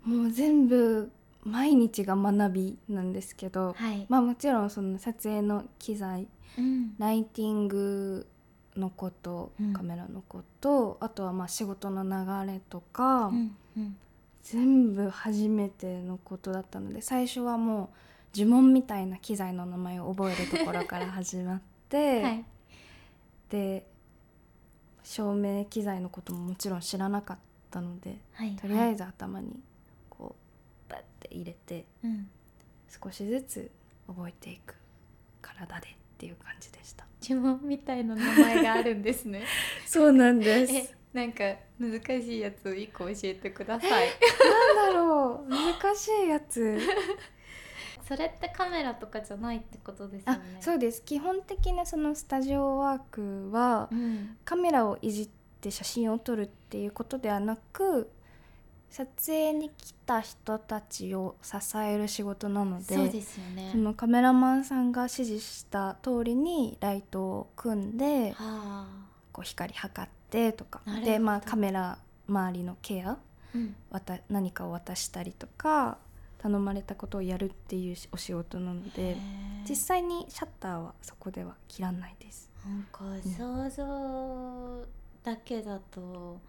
[0.04, 1.10] もう全部
[1.44, 6.28] 毎日が学びなんですけど、はい、まあもちろんその撮影の機材
[6.58, 6.94] うん。
[6.98, 8.26] ライティング
[8.76, 9.72] のこと、うん。
[9.72, 13.96] カメラのことあとはまあ仕事の流れとか、うんうん。
[14.42, 17.90] 全部初めてのことだったので最初はも
[18.34, 22.44] う呪文みたいな機材の名前を覚えるところから始まって、 はい。
[23.50, 23.86] で
[25.04, 27.38] 照明機材のことももちろん知らなかっ
[27.70, 28.56] たのではい。
[28.56, 29.60] とりあえず、ず頭に
[30.08, 30.34] こ
[30.88, 32.28] うバッて入れてうん、
[33.02, 33.70] 少しずつ
[34.06, 34.74] 覚えていく
[35.40, 37.06] 体でっていう感じでした。
[37.22, 39.44] 呪文みたいな名前があるんですね。
[39.86, 41.44] そうなんでえなんか
[41.78, 44.08] 難しいやつ一個教えてください。
[44.76, 45.50] なんだろう。
[45.50, 46.78] 難しいやつ
[48.06, 51.02] それってカメラとかじゃないってことですよあねそうです。
[51.02, 54.36] 基本的なそのスタジオワークはうん。
[54.44, 55.28] カメラをいじっ
[55.60, 58.10] て写真を撮るっていうことではなく
[58.90, 63.70] 撮影に来た人たちを支える仕事なのでそうですよね。
[63.72, 68.86] そのカメラマンさんが指示した通りにライトを組んではあ。
[69.32, 70.82] こう光測ってとか。
[71.04, 71.96] で、まあ、カメラ
[72.28, 73.16] 周りのケア
[73.54, 73.74] うん。
[73.90, 75.98] わた何かを渡したりとか
[76.42, 79.16] 頼まれたことをやるっていうお仕事なので
[79.68, 82.50] 実際にシャッターはそこでは切らないです。
[82.66, 84.86] なんか想像
[85.22, 86.40] だけだと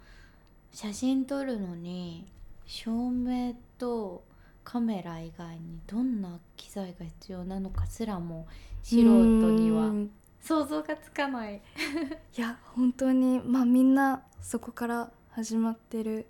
[0.72, 2.32] 写真撮るのに
[2.66, 4.24] 照明と
[4.64, 8.48] カメラ以外にどんな機材が必要なのかすらも
[8.82, 11.62] 素人にはうん想像がつかない。
[12.38, 16.28] いや本当にまあみんなそこから始まってる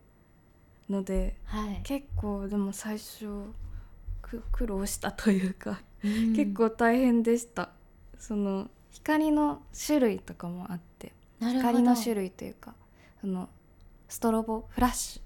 [0.93, 3.27] のではい、結構でも最初
[4.21, 6.35] く苦労したというか、うん。
[6.35, 7.69] 結構大変でした。
[8.19, 12.73] その光の種類とかもあって光の種類というか
[13.19, 13.49] その
[14.07, 15.21] ストロボフラッシュ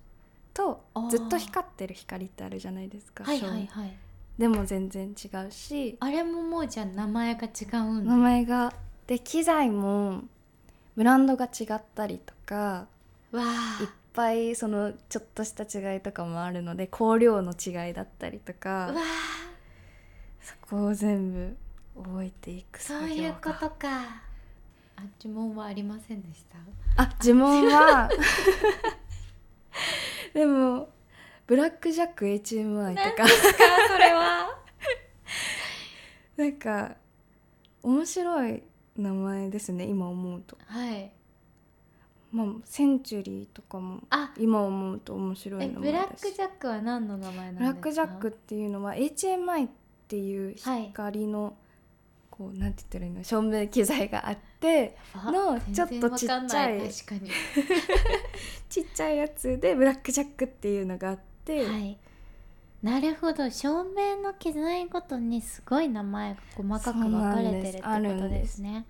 [0.55, 3.97] とずっと光ってる光ってあるじゃないですか、はいはいはい。
[4.39, 8.11] でも全然違うしあれももうじゃあ名前が違うんだ。
[8.11, 8.73] 名前が
[9.05, 10.23] で機材も
[10.95, 12.87] ブランドが違ったりとか
[13.31, 18.91] わいっあぱいそのちょっとした違いとかもあるので香料の違いだったりとうか
[20.41, 21.55] そこを全部
[22.03, 24.23] 覚えていくそういうことか。
[24.95, 26.57] あ呪文はありませんでした？
[27.03, 28.09] あ呪文は
[30.33, 30.89] でも
[31.45, 34.57] ブラックジャック HMI とかそれは。
[36.35, 36.95] なんか
[37.83, 38.63] 面白い
[38.95, 40.57] 名前ですね今思うと。
[40.65, 41.11] はい
[42.37, 47.59] まあセンチュリーとかもあ今思うと面白いブラックジャックは何の名前なんですか？
[47.59, 49.69] ブラックジャックっていうのは HMI っ
[50.07, 51.55] ていう光の、
[52.29, 53.23] こうなんて言ったらいいの？
[53.23, 56.81] 照明機材があってあの全ちょっとちっちゃい
[58.69, 61.97] ちっちゃいやつでブラックジャックっていうのがあって、はい。
[62.83, 63.49] なるほど。
[63.49, 67.83] 照明の機材ごとにすごい名前が細かく分かれてるってこ
[68.21, 68.85] とですね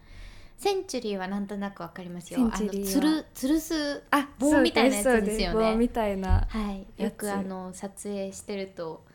[0.57, 2.39] センチュリーはなんとなくわかりますよ。
[2.41, 5.71] あのつる吊るすあ棒みたいなやつですよね。
[5.71, 7.03] 棒みたいなはい。
[7.03, 9.05] よくあの撮影してると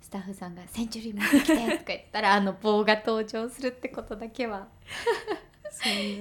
[0.00, 4.68] スタッフさんが「センチュリー持ってきて」とか言ったらあの棒が登場するってことだけは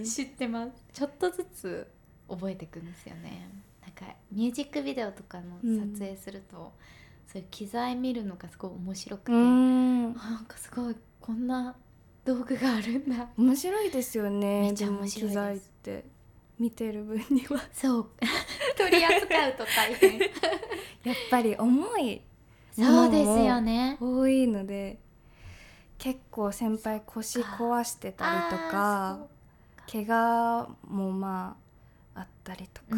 [0.03, 0.71] 知ってます。
[0.91, 1.87] ちょっとずつ
[2.27, 3.47] 覚えていくんですよね。
[3.81, 6.73] なんかミュージックビデオとかの撮影すると、
[7.27, 10.19] そういう機材見るのがすごい面白くて、ん。
[10.19, 11.75] あなんかすごいこんな
[12.27, 13.29] 道具があるんだ。
[13.37, 14.61] 面白いですよね。
[14.63, 16.05] めっちゃ面白いでも機材って
[16.59, 17.61] 見てる分には。
[17.71, 18.09] そう。
[18.77, 20.19] 取り扱うと大変。
[20.19, 20.27] や
[21.13, 22.21] っぱり重い
[22.75, 23.97] そうですよね。
[24.01, 24.99] 多いので
[25.97, 29.19] 結構先輩腰壊してたりとあか。
[29.33, 29.37] ー
[29.89, 31.55] 怪我もま
[32.13, 32.97] ああったりとか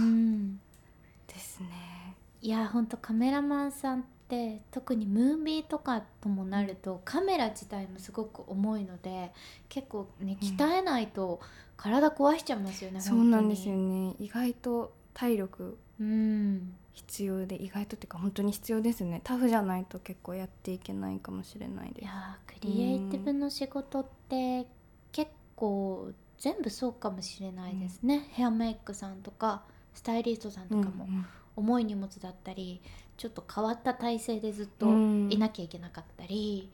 [1.28, 9.32] ですね、いやほんとカメラマンさんって特にムービーとかともなるとカメラ自体もすごく重いので
[9.70, 10.48] 結構ねうん。
[10.48, 11.40] 鍛えないと
[11.76, 14.10] 体壊しちゃいますよね、そうなんですよね。
[14.10, 16.76] ね意外と体力うん。
[16.94, 19.22] 必要で意外とっていうか本当に必要ですね。
[19.24, 22.02] タフじゃないと結構やっていけないかもしれないです。
[22.02, 24.68] いやークリエイティブの仕事って
[25.12, 29.64] 結構全部そうかもしれないですね、ヘアメイクさんとか
[29.94, 31.26] スタイリストさんとかもうん。
[31.56, 32.82] 重い荷物だったり
[33.20, 35.30] ちょっと変わった体勢でずっとうん。
[35.30, 36.72] いなきゃいけなかったり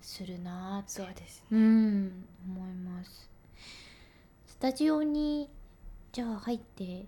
[0.00, 1.46] するなーって、そうですね。
[1.50, 3.28] うん思います。
[4.46, 5.50] スタジオに
[6.12, 7.06] じゃあ入って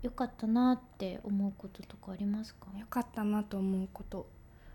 [0.00, 2.66] よかったなって思うこととかありますか？
[2.78, 4.26] よかったなと思うこと。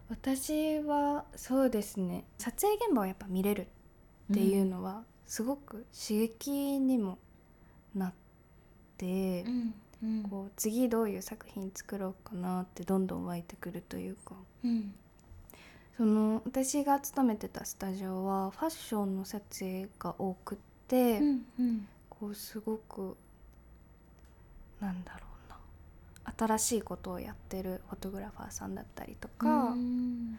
[0.09, 2.25] 私はそうですね。
[2.37, 3.67] 撮影現場をやっぱ見れる
[4.31, 7.17] っていうのはすごく刺激にも
[7.95, 8.13] なっ
[8.97, 9.73] て、うん
[10.05, 10.23] うん。
[10.29, 14.35] こう次どういう作品作ろうかなってどんどん湧いてくるというか。
[14.63, 14.93] うん。
[15.97, 21.87] その私が勤めてたスタジオはファッションの撮影が多くって、うんうん。
[22.09, 23.17] こうすごく
[24.79, 25.57] なんだろうな。
[26.37, 30.37] 新しいことをやってるフォトグラファーさんだったりとかうん。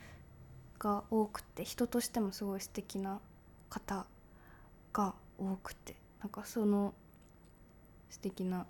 [0.79, 3.19] が多くて人としてもすごい素敵な
[3.69, 4.07] 方
[4.93, 5.97] が多くて。
[6.21, 6.93] なんかその
[8.11, 8.67] 素敵な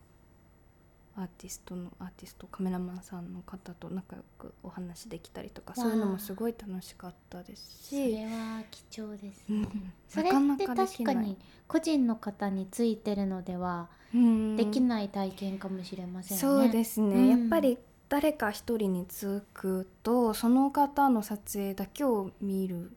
[1.18, 9.48] アーティストのアーティストカメラマンさんの方と仲良くお話できたりとかそういうのもすごい楽しかったですそれし、は貴重です。
[9.48, 9.92] ね、うん。
[10.08, 14.56] それって確かに個人の方についてるのではうん。
[14.56, 17.28] できない体験かもしれませんね、そうですね、うん。
[17.28, 17.78] やっぱり
[18.10, 22.92] 誰か一人につくとその方の撮影だけを見るっ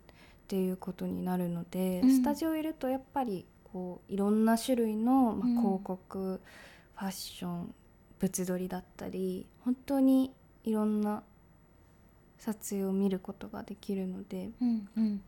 [0.50, 2.10] ていうことになるので、うん。
[2.12, 5.58] スタジオいるとやっぱりこういろんな種類の、まあうん。
[5.58, 6.42] 広告、
[6.96, 7.74] ファッション
[8.20, 11.24] 物撮りだったり本当にいろんな
[12.38, 15.22] 撮影を見ることができるのでうんうん。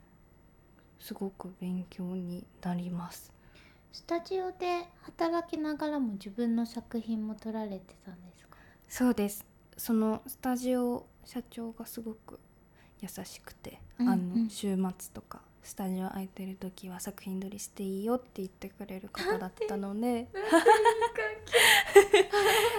[1.00, 3.32] すごく勉強になります。
[3.92, 8.58] スタジオで働きながらも自分の作品も撮られてたんですか？
[8.88, 9.44] そうです。
[9.78, 12.39] そのスタジオ社長がすごく
[13.02, 14.44] 優しくて、うんあうん。
[14.44, 20.28] の週末とかスタジオ空いてる時は作品撮りしていいよって言ってくれる方だったので。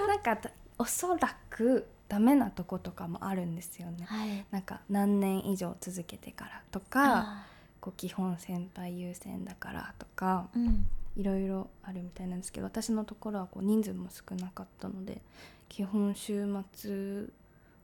[0.09, 4.05] なんかだおそらくダメなとことかもあるんですよね。
[4.05, 4.45] はい。
[4.51, 7.47] なんか何年以上続けてからとかあ
[7.81, 10.89] こう基本先輩優先だからとかーうん。
[11.17, 15.21] いろいろあるみたいなんですけど私のところはこう人数も少なかったので
[15.69, 17.27] 基本週末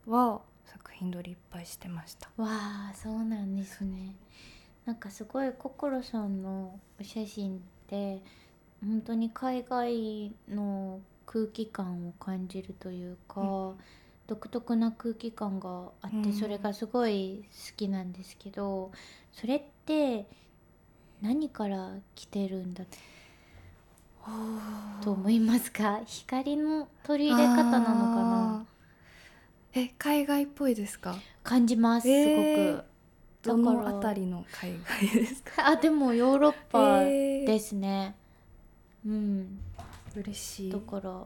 [0.07, 2.29] は作品撮りいっぱいしてました。
[2.37, 4.15] わあそうなんですね
[4.89, 8.23] なんかすごい心さんのお写真って
[8.81, 13.75] 本当に海外の空気感を感じるというか、うん。
[14.25, 16.33] 独特な空気感があって、うん。
[16.33, 18.91] それがすごい好きなんですけど
[19.31, 20.25] それって
[21.21, 22.83] 何から来てるんだ
[25.03, 25.99] と思いますか？
[26.03, 27.85] 光の取り入れ方なのか
[28.23, 28.65] な？
[29.75, 31.15] え海外っぽいですか？
[31.43, 32.88] 感じます、えーすごく。
[33.43, 34.73] どのだからあたりの海
[35.07, 35.51] 外ですか？
[35.67, 37.45] あでもヨーロッパえー。
[37.47, 38.15] ですね、
[39.05, 39.59] うん。
[40.15, 40.71] 嬉しい。
[40.71, 41.25] だから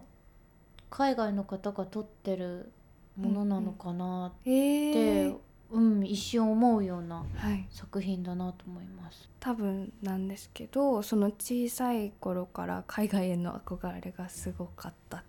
[0.90, 2.72] 海外の方が撮ってる
[3.18, 5.38] ものなのかなっえて、ー。
[5.72, 7.66] うん一瞬思うようなはい。
[7.72, 9.28] 作品だなと思います。
[9.40, 15.22] 多分なんですけどその小さい頃から海外への憧れがすごかったっ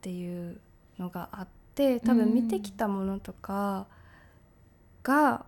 [0.00, 0.60] ていう
[0.98, 3.88] のがあって多分見てきたものとか
[5.02, 5.44] が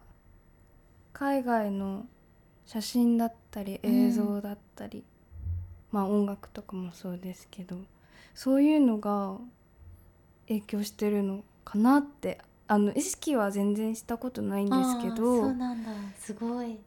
[1.13, 2.07] 海外の
[2.67, 5.05] 写真だったり映像だったり、
[5.93, 7.77] まあ音楽とかもそうですけど
[8.35, 9.39] そういうのが
[10.49, 15.43] 影響してるのかなってあの意識は全然したことないんですけど。
[15.43, 15.91] そうなんだ。
[16.19, 16.79] すごい。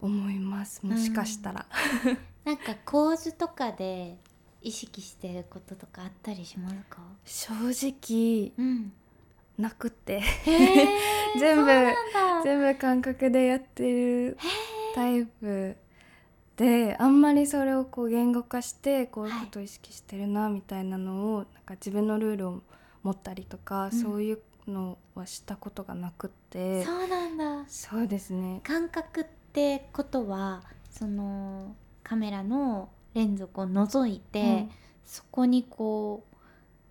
[0.00, 0.86] 思います。
[0.86, 1.66] もしかしたら、
[2.44, 4.16] なんか構図とかで
[4.62, 7.02] 意識してることとかあったりしますか？
[7.24, 7.52] 正
[7.92, 8.92] 直うん
[9.60, 10.22] なくって。
[11.38, 11.70] 全部
[12.42, 14.38] 全部感覚でやってる
[14.94, 15.76] タイプ
[16.56, 22.62] であんまりそれをこう言語化してこういうことを意識してるなみたいなのをなんか自分のルールを
[23.02, 23.92] 持ったりとか、うん。
[23.92, 26.84] そういうのはしたことがなくって。
[26.84, 27.64] そうなんだ。
[27.68, 28.60] そうですね。
[28.62, 34.68] 感覚ってことはそのカメラのレンズをこう覗いて、
[35.04, 36.24] そこにこ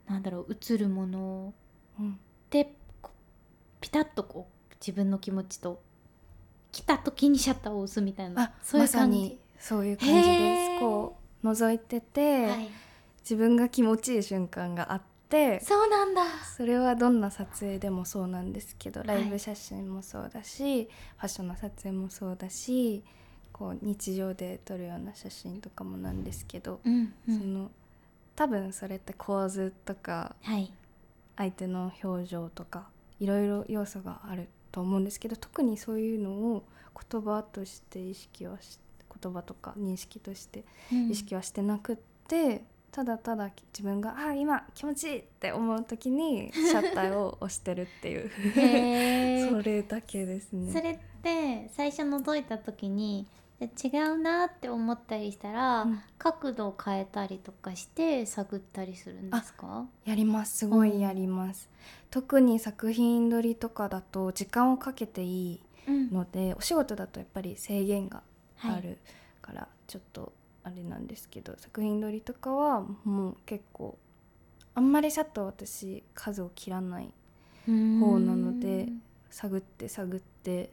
[0.07, 1.53] うなんだろう映るもの
[1.99, 2.19] うんうん
[2.49, 3.17] でこう
[3.81, 5.81] ピタッとこう自分の気持ちと
[6.71, 10.19] 来た時にシャッターを押すみたいなあそういう感じ、まさにそういう感じで
[10.75, 10.79] す。
[10.79, 12.69] こう覗いてて、はい、
[13.21, 16.23] 自分が気持ちいい瞬間があってそうなんだ。
[16.57, 19.07] それはどんな撮影でもそうなんですけどい。
[19.07, 20.85] ライブ写真もそうだし、
[21.17, 23.03] ファッションの撮影もそうだし
[23.51, 27.71] こう日常で撮るような写真とかもなんですけど、うん、うそん、の
[28.35, 30.71] 多分それって構図とかはい
[31.39, 36.63] 相手の表情とかいろいろ要素があると思うんですけど特にそういうのを
[37.09, 38.77] 言葉として意識はし
[39.21, 50.71] 言葉とか認識として意識はしてなくって、ただただ自分が「あ今気持ちいい!」って思う時にシャッターを押してるっていう それだけですね。
[50.71, 56.01] それって最初覗いた時にえ違うなって思ったりしたら、うん。
[56.17, 59.85] 角度を変えたりとかして探ったりするんですか？
[60.05, 60.59] やります。
[60.59, 61.69] すごいやります。
[62.09, 66.11] 特に作品撮りとかだと時間をかけていいうん。
[66.11, 68.23] のでお仕事だとやっぱり制限が
[68.57, 68.75] はい。
[68.77, 68.97] ある
[69.41, 70.31] からちょっと
[70.63, 73.97] あれなんですけど、作品撮りとかはもう結構
[74.75, 77.13] あんまりシャッター私数を切らない
[77.67, 78.87] 方なので
[79.29, 80.65] 探って探ってや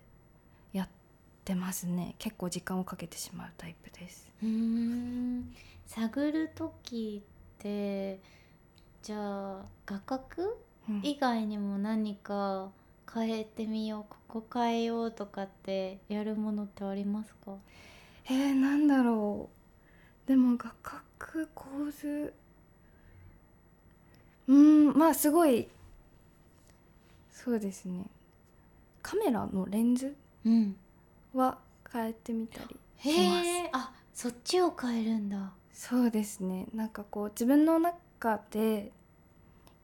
[1.46, 2.16] ってますね。
[2.18, 4.32] 結構時間をかけてしまうタイプです。
[4.42, 5.54] うーん。
[5.86, 8.18] 探る時って
[9.00, 10.56] じゃあ画角
[10.88, 11.00] うん。
[11.04, 12.70] 以外にも何か
[13.14, 17.52] 変えてみようここ変えようとかってやるものってありますか？
[18.24, 19.48] えー、なんだろ
[20.26, 20.28] う。
[20.28, 22.34] でも画角構図。
[24.48, 25.68] うーんまあすごい。
[27.30, 28.06] そうですね。
[29.00, 30.16] カメラのレンズ？
[30.44, 30.76] うん
[31.34, 31.58] は
[31.92, 33.48] 変えてみたりしへます。
[33.48, 35.52] えあそっちを変えるんだ。
[35.72, 36.66] そうですね。
[36.74, 38.92] なんかこう自分の中で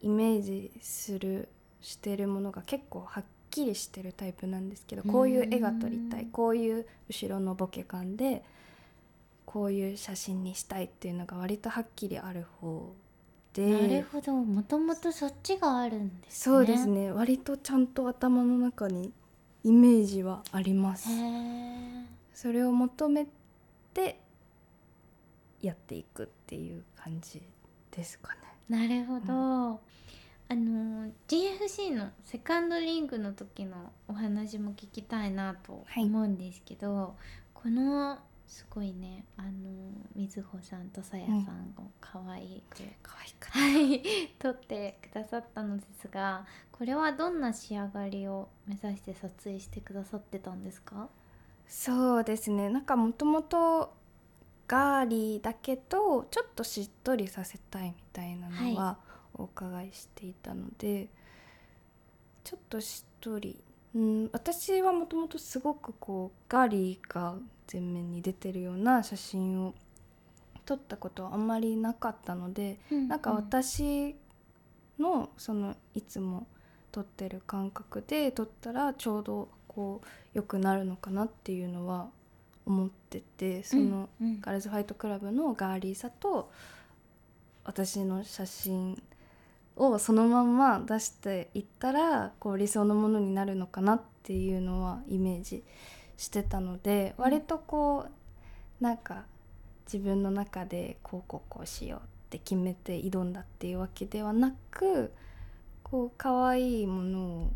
[0.00, 1.48] イメージする
[1.80, 8.42] してるものが結構はっきりしてるタイプなんですけどこういう絵が撮りたいうんこういう後ろのボケ感で
[9.44, 12.94] こういう写真にしたいっていうのが割とはっきりある方
[13.52, 13.66] で。
[13.66, 14.32] なるほど。
[14.32, 16.54] もともとそっちがあるんですね。
[16.54, 17.12] そうですね。
[17.12, 19.12] 割とちゃんと頭の中に
[19.64, 21.08] イメージはあります。
[22.34, 23.26] それを求め
[23.94, 24.18] て
[25.60, 27.40] やっていくっていう感じ
[27.90, 28.40] ですかね。
[28.68, 29.80] なるほど、
[30.48, 37.14] あの GFC のセカンドリングの時のお話も聞きたいなとはい思うんですけど、
[37.54, 38.18] この
[38.52, 39.24] すごいね。
[39.38, 39.50] あの
[40.14, 44.02] 瑞穂さんとさやさんを可愛く、可愛くはい
[44.38, 51.08] 撮ってくださったのですがこれはどんな仕上がりを目指して撮影してくださってたんですか？
[51.66, 52.68] そうですね。
[52.68, 53.94] なんかもともと
[54.68, 58.98] ガーリーだけどちょっとしっとりさせたいみたいなのは
[59.32, 61.08] お伺いしていたので、
[62.44, 63.58] ちょっとしっとり、
[63.94, 67.34] うん、私はもともとすごくこうガーリーが
[67.70, 69.74] 前面に出てるような写真を
[70.64, 74.14] 撮ったことはあんまりなかったので、なんか私
[74.98, 76.46] のそのいつも
[76.90, 82.08] 撮ってる感覚で撮ったらちょうどこう良くなるのかなっていうのは
[82.64, 84.40] 思っててそのうんうん。
[84.40, 86.50] ガールズファイトクラブのガーリーさと
[87.64, 89.02] 私の写真
[89.76, 95.62] をそのまんま出していったらこう理想のものになるのかなっていうのはイメージ
[96.16, 97.24] してたのでうん。
[97.24, 98.06] 割とこ
[98.80, 99.24] うなんか
[99.86, 105.12] 自分の中でこうこうこうしようって決めて挑んだっていうわけではなく
[105.82, 107.52] こう可愛いものを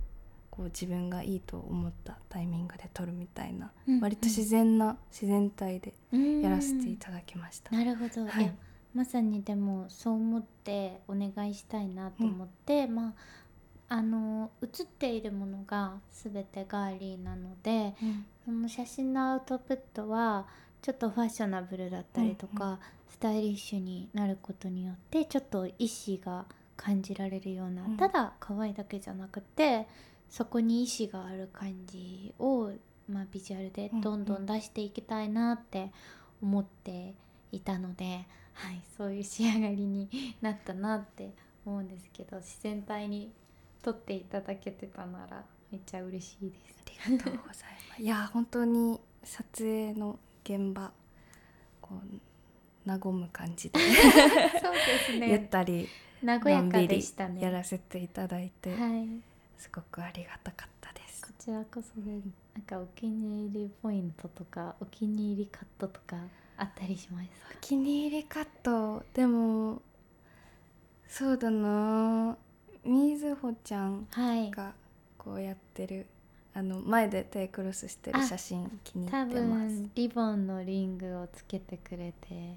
[0.51, 7.75] こう自分がいいと思ったタイミングで撮るみたいなうん割と自然な自然体でうんやらせていただきました。
[7.77, 8.55] なるほど、はい
[8.97, 13.13] まさにでもそう思ってお願いしたいなと思って、まあ
[13.89, 17.95] あの写っているものが全てガーリーなので
[18.45, 20.49] その写真のアウトプットは
[20.83, 22.79] ちょっとファッショナブルだったりとか、うん
[23.17, 26.45] スタイリッシュになることによってちょっと意志が
[26.77, 27.97] 感じられるような、うん。
[27.97, 29.89] ただ可愛いだけじゃなくて
[30.29, 32.73] そこに意志がある感じを、
[33.09, 34.45] まあ、ビジュアルでどんどん。
[34.45, 35.91] 出していきたいなって
[36.43, 37.15] 思って
[37.53, 38.27] いたので、
[38.57, 40.09] はい、そういう仕上がりに
[40.41, 41.31] なったなって
[41.65, 43.31] 思うんですけど自然体に
[43.83, 46.77] 撮っていただけてたならめっちゃ嬉しいです。
[47.07, 47.55] ありがとうござい
[47.91, 48.03] ます。
[48.03, 50.91] いや本当に撮影の現場
[51.81, 53.79] こう和む感じで、
[54.63, 55.49] そうですゆっね。
[55.51, 55.89] たり
[56.25, 57.41] 和やかでしたね。
[57.41, 59.09] やらせていただいて、はい。
[59.59, 61.33] すごくありがたかったですこ。
[61.39, 62.11] ちらこそで
[62.55, 66.17] なんかお気に入りポイントとかお気に入りカットとか
[66.59, 69.05] あったりしますお気に入りカット。
[69.13, 69.83] でも
[71.09, 72.37] そうだな。
[72.85, 74.51] みずほちゃんかはい。
[74.51, 74.73] が
[75.19, 76.07] こうやってる
[76.55, 79.75] あの前で手クロスしてる写真気に入多ってます。
[79.75, 82.57] 分リボンのリングをつけてくれて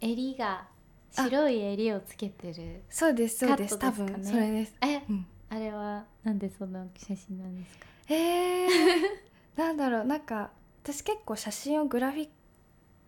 [0.00, 0.66] 襟が
[1.10, 3.78] 白い襟をつけてるそうですそうです。
[3.78, 7.86] 多分それです、えうん、あれはなんでその写真なんですか？
[8.10, 10.04] えー、なんだろう。
[10.04, 10.50] なんか
[10.84, 12.28] 私結構写真をグラフィッ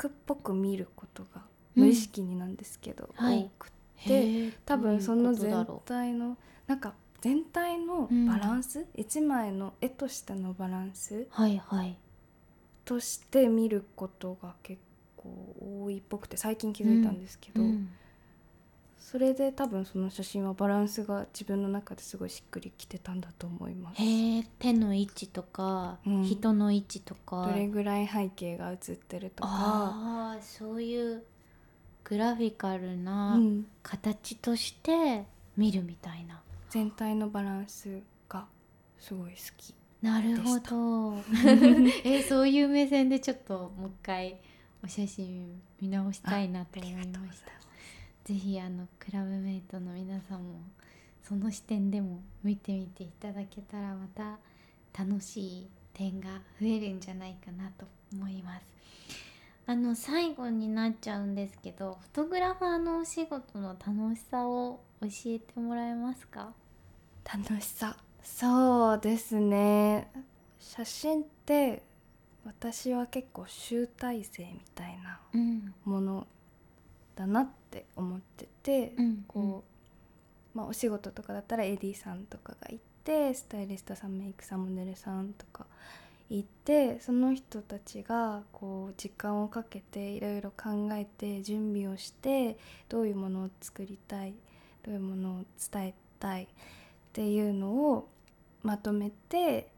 [0.00, 1.42] クっぽく見ることが
[1.74, 3.50] 無意識になんですけど、はい。
[3.58, 3.74] 多くて
[4.06, 4.54] へー。
[4.64, 11.98] 多分その全体のなんか全体のバランス、一枚の絵としてのバランスうはいはい。
[12.86, 14.80] として見ることが結
[15.18, 17.90] 構多いっぽくて最近気づいたんですけど、うん
[19.00, 24.02] それで多分その写真はバランスが自分の中ですごいしっくりきてたんだと思います。
[24.02, 26.22] へえ手の位置とか、うん。
[26.22, 27.46] 人の位置とか。
[27.46, 31.24] どれぐらい背景が映ってるとか、ああそういう
[32.04, 33.66] グラフィカルなうん。
[33.82, 35.24] 形として
[35.56, 38.46] 見るみたいな、全体のバランスが
[38.98, 39.74] すごい好き。
[40.02, 41.16] なるほど。
[42.04, 44.40] えそういう目線でちょっともう一回
[44.84, 47.59] お写真見直したいなと思いました
[48.24, 50.60] ぜひあのクラブメイトの皆さんも
[51.22, 54.38] その視点でも見てみていただけたらまた
[54.98, 56.28] 楽しい点が
[56.60, 58.66] 増えるんじゃないかなと思います。
[59.66, 66.52] あの最後になっちゃうんですけどフォトグラファーのお仕事の楽しさを教えてもらえますか？
[67.24, 67.96] 楽しさ？
[68.22, 70.10] そうですね。
[70.58, 71.82] 写真って
[72.44, 75.74] 私は結構集大成みたいなうん。
[75.84, 76.26] もの
[77.14, 79.64] だなって思ってて、うんこ
[80.54, 85.66] う、まあ、お仕事とかだったら AD さんとかがいてスタイリストさんメイクさんモデルさんとか
[86.30, 92.56] いてその人たちがこう時間をかけていろいろ考えて準備をして
[92.88, 94.34] どういうものを作りたい
[94.84, 96.46] どういうものを伝えたいっ
[97.12, 98.08] ていうのを
[98.62, 99.72] まとめて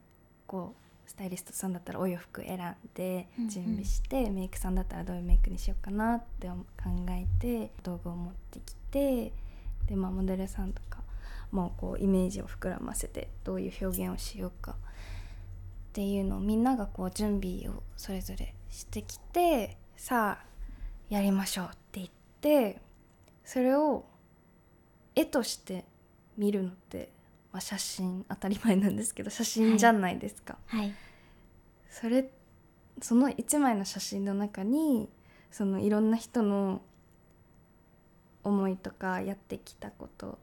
[0.45, 0.82] こう
[1.13, 3.49] スタイリストさんだったらお洋服選んでうんうん。
[3.49, 6.55] 準備して、メイクさんだったらどういうメイクにしようかなって考
[7.09, 9.31] えて道具を持ってきて
[9.87, 11.01] で、まあ、モデルさんとか
[11.51, 14.75] もこうイメージを膨らませてどういう表現をしようかっ
[15.93, 20.45] ていうのをみんながこう準備をそれぞれしてきてさあ
[21.09, 22.09] やりましょうって言っ
[22.41, 22.81] て
[23.45, 24.05] それを
[25.15, 25.85] 絵として
[26.37, 27.11] 見るのって、
[27.53, 30.57] まあ、写真当たり前なんですけど写真じゃないですか。
[30.65, 30.91] はい。
[31.89, 32.29] それ
[33.01, 35.07] その一枚の写真の中に
[35.51, 36.81] そのいろんな人の
[38.43, 40.39] 思いとかやってきたこと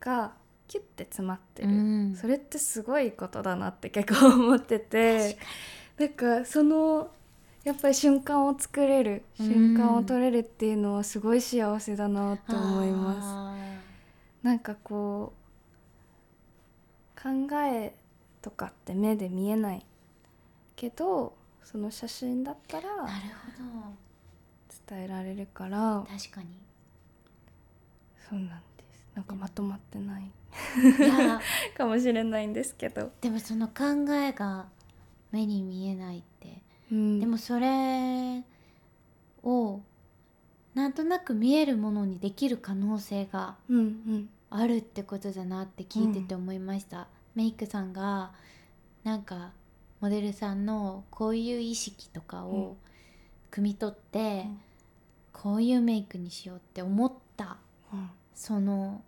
[0.00, 0.32] が
[0.68, 2.14] キュッて詰まってる、うん。
[2.16, 5.36] それってすごいことだなって結構思ってて。
[5.98, 7.10] なんかその
[7.64, 13.18] やっぱり瞬間を作れるうん瞬間を撮れるっていうのはすごい幸せだなと思います。
[13.22, 13.56] あ
[14.42, 15.41] なんかこう
[17.22, 17.94] 考え
[18.40, 19.86] とかって目で見えない
[20.74, 23.08] けどその写真だったらーなる
[23.70, 23.92] ほ
[24.88, 26.48] 伝えられるからど確かに。
[28.28, 28.54] そうなんで
[28.92, 29.06] す。
[29.14, 30.30] なんかまとまってない。
[31.76, 34.66] かもしれないんですけど、でもその考えが
[35.30, 36.62] 目に見えないって。
[36.90, 38.42] うん、でもそれ
[39.42, 39.80] を
[40.74, 48.32] なんとなく見えるものにできる可能性がうんうんあるってことだなって聞いてて思いました、メイクさんが
[49.04, 49.52] なんか
[50.02, 52.44] モデルさんのこういう意識とかうん。
[52.44, 52.76] を
[53.52, 54.60] 汲み取って、うん。
[55.32, 57.58] こういうメイクにしようって思った
[57.92, 58.10] うん。
[58.34, 59.02] その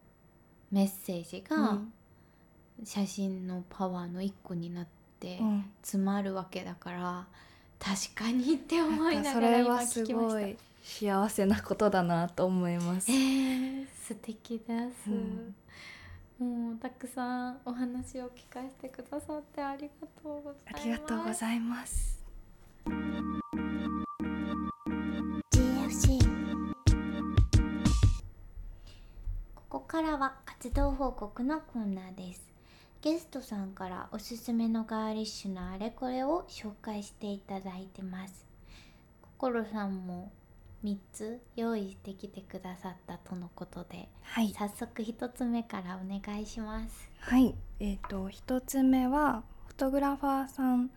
[0.70, 1.92] メッセージがうん。
[2.84, 4.86] 写真のパワーの一個になっ
[5.18, 5.64] てうん。
[5.82, 7.26] 詰まるわけだから
[7.80, 10.73] 確かにって思いながら今それはす聞きました。
[10.86, 13.10] 幸せなことだなと思います。
[13.10, 13.14] え。
[13.14, 15.54] ー、素敵です、うん。
[16.38, 20.82] もうたくさんお話を聞かせてくださってありがとうございます。
[20.82, 22.24] ありがとうございます。
[25.54, 26.18] GFC
[29.54, 32.42] ここからは活動報告のコーナーです。
[33.00, 38.44] ゲストさんからおすすめのガーリッシュなあれこれを紹介していただいてます。
[39.22, 40.30] 心さんも
[40.84, 44.52] 3つ用意してきてくださったとのことではい。
[44.52, 47.10] 早速1つ目からお願いします。
[47.20, 47.54] はい。
[47.80, 50.90] えっ、と一つ目はフォトグラファーさん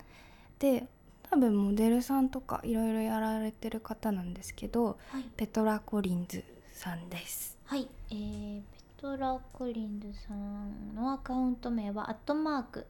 [0.59, 0.87] で
[1.29, 5.23] 多分モデルさんとかいろいろやられてる方なんですけどはい。
[5.37, 7.57] ペトラ・コリンズさんです。
[7.63, 8.63] はい、えー、ペ
[8.97, 12.85] トラ・コリンズさんのアカウント名はアットマーク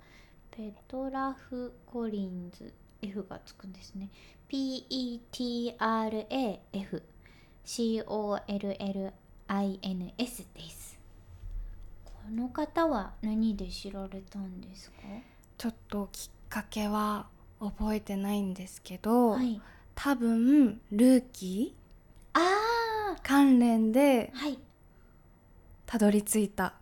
[0.49, 4.09] ペトラフ・コリンズ F がつくんですね
[4.49, 5.77] PETRAF
[7.65, 8.55] COLLINS
[10.53, 10.97] です。
[12.05, 14.97] この方は何で知られたんですか？
[15.57, 17.27] ちょっときっかけは
[17.59, 19.61] 覚えてないんですけど、はい。
[19.95, 21.75] 多分ルーキ
[22.33, 23.19] あー。
[23.23, 24.59] 関連でーはい。
[25.85, 26.73] たどり着いた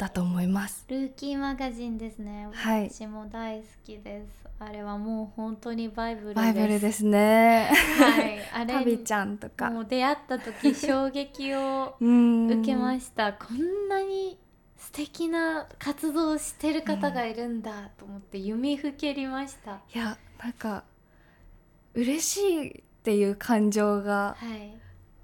[0.00, 0.86] だと思います。
[0.88, 2.90] ルーキーマガジンですね、はい。
[2.90, 4.48] 私も大好きです。
[4.58, 6.36] あれはもう本当にバイブルです。
[6.36, 7.70] バイブルですね。
[7.98, 8.40] はい。
[8.50, 9.70] あれタビちゃんとか。
[9.70, 12.50] もう出会った時衝撃を うん。
[12.50, 13.34] 受けました。
[13.34, 14.38] こんなに
[14.78, 20.84] 素敵な活動をしてる方がいるんだと思って夢ふけりました、いやなんか
[21.92, 24.80] 嬉しいっていう感情がはい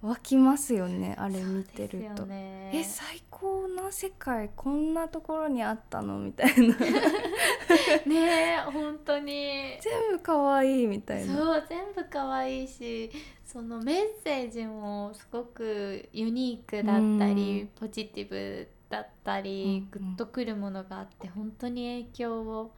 [0.07, 6.77] 湧きますよねあれ見てると、ねえ最高な世界こんなところにあったのみたいな。
[8.07, 9.79] ねえ本当に。
[9.81, 11.35] 全部可愛いみたいな。
[11.35, 13.11] そう全部可愛いし
[13.45, 17.69] そのメッセージもすごくユニークだったり、うん。
[17.69, 22.73] ポジティブだったり、グッとくるものがあって本当に影響を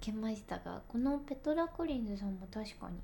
[0.00, 2.98] 受けましたがこのペトラ・コリンズさんも確かに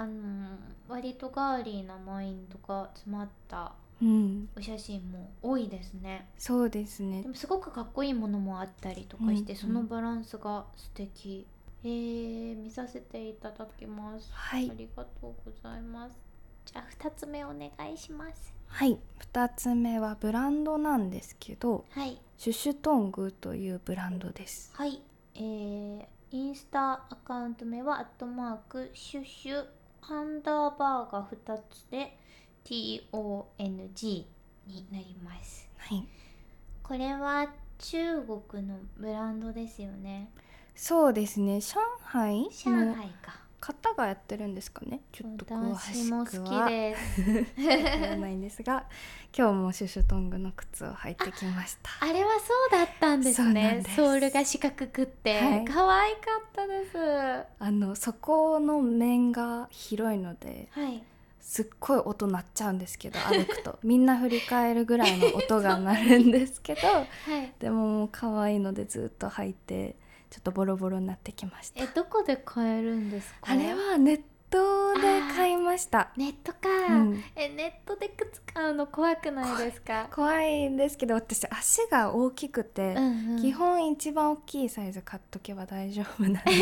[0.00, 0.56] あの
[0.88, 4.48] 割とガーリーなマインドが詰まったうん。
[4.56, 6.26] お写真も多いですね。
[6.38, 7.20] そうですね。
[7.20, 11.46] でもすごくかっこいいものもあったりとかして、うんそのバランスが素敵。
[11.84, 14.30] えー、見させていただきます。
[14.32, 14.70] はい。
[14.70, 16.18] ありがとうございます。
[16.64, 18.54] じゃあ2つ目お願いします。
[18.68, 18.98] はい。
[19.34, 22.18] 2つ目はブランドなんですけどはい。
[22.38, 24.70] シュシュトングというブランドです。
[24.74, 25.02] はい。
[25.34, 29.64] えー、インスタアカウント名はアットマークシュシュ
[30.02, 32.18] アンダーバーが2つで
[32.64, 34.24] TONG
[34.66, 35.68] になります。
[35.76, 36.06] はい
[36.82, 37.46] これは
[37.78, 40.32] 中国のブランドですよね。
[40.74, 42.48] そうですね上海？
[42.50, 43.40] 上の海か。
[43.60, 45.00] 方がやってるんですかね？
[45.12, 47.20] ちょっと詳しく好はきです。
[47.22, 48.84] わからないんですが
[49.36, 51.90] 今日もシュシュトングの靴を履いてきました。
[52.00, 53.84] あれはそうだったんですね。
[53.94, 55.64] ソールが四角くって、はい。
[55.64, 57.46] 可愛かったです。
[57.58, 61.02] あのそこの面が広いのではい。
[61.40, 63.78] すっごい音鳴っちゃうんですけど歩くと。
[63.82, 67.04] みんな振り返るぐらいの音が鳴るんですけど は
[67.42, 67.52] い。
[67.58, 69.96] でももう可愛いのでずっと履いて
[70.30, 71.82] ちょっとボロボロになってきました。
[71.82, 73.52] えどこで買えるんですか？
[73.52, 74.16] あれはネッ
[74.48, 76.10] トで買いました。
[76.16, 77.22] ネットか、うん。
[77.36, 80.08] えネットで靴買うの怖くないですか？
[80.12, 83.42] 怖いんですけど私足が大きくて、うんうん。
[83.42, 86.40] 基本一番大きいサイズ買っとけば大丈夫なんで。
[86.46, 86.52] 本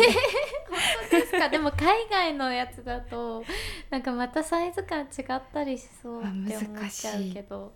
[1.10, 1.48] 当ですか？
[1.48, 3.44] でも海外のやつだと
[3.90, 7.72] なんかまたサイズ感違ったりしそうって思っちゃうけど。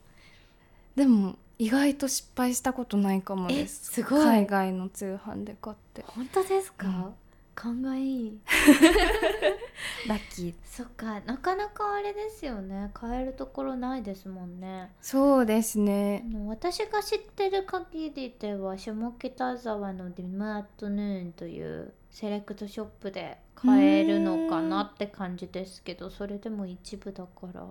[0.95, 3.93] でも意外と失敗したことないかもです。
[3.93, 4.25] えすごい。
[4.25, 6.03] 海外の通販で買って。
[6.09, 7.15] 本当ですか、うん。
[7.55, 8.41] 勘がいい。
[10.09, 10.55] ラッキー。
[10.65, 12.91] そっかなかなかあれですよね。
[12.95, 14.91] 買えるところないですもんね。
[15.01, 27.65] そうですあねの私が知ってる限りでは下北沢のディムアットヌーンというセレクトショップで買えるのかなって感じですけどそれでも一部だから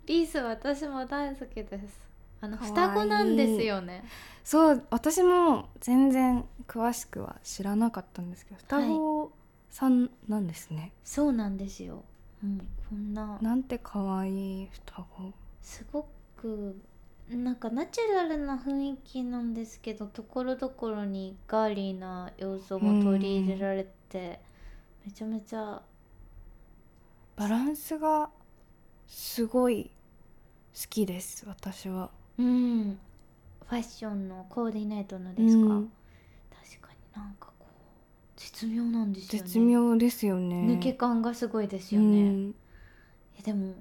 [0.07, 2.10] リース私も大好きです
[2.41, 4.05] あの双子なんですよね。
[4.45, 9.33] そう私も全然詳しくは知らなかったんですけど双子
[9.71, 12.03] さんなんですね、そうなんですよ、
[12.43, 13.39] うん、こんな。
[13.41, 15.33] なんて可愛い双子。
[15.63, 16.81] すごく
[17.29, 24.41] なんかナチュラルな雰囲気なんですけどところどころにガーリーな要素も取り入れられて、
[25.07, 25.83] めちゃめちゃ
[27.37, 28.31] バランスが
[29.07, 29.93] すごい
[30.75, 32.11] 好きです私は
[32.41, 32.99] うん。
[33.69, 35.93] ファッションのコーディネートのですか、うん。
[36.51, 39.49] 確かになんかこう絶妙なんですよね。
[39.49, 40.57] 絶妙ですよね。
[40.57, 42.55] 抜け感がすごいですようね、ん。
[43.39, 43.75] えでも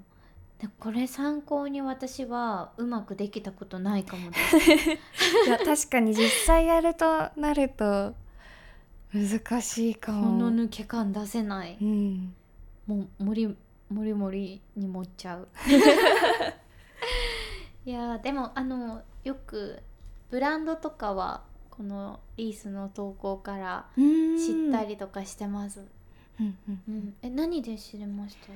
[0.59, 4.29] でこれ参考に私はうまくできたことないかも
[5.47, 8.13] いや確かに実際やるとなると
[9.13, 11.77] 難しいかこもの抜け感出せない。
[11.81, 12.35] うん。
[12.85, 13.47] もうもり
[13.89, 15.47] もりもりに盛っちゃう
[17.89, 19.81] いやーでもあのよく
[20.29, 25.79] ブランドとかはこのリースの投稿から知ったりとかしてます、
[26.39, 28.53] うんうんうん、え何で知りました？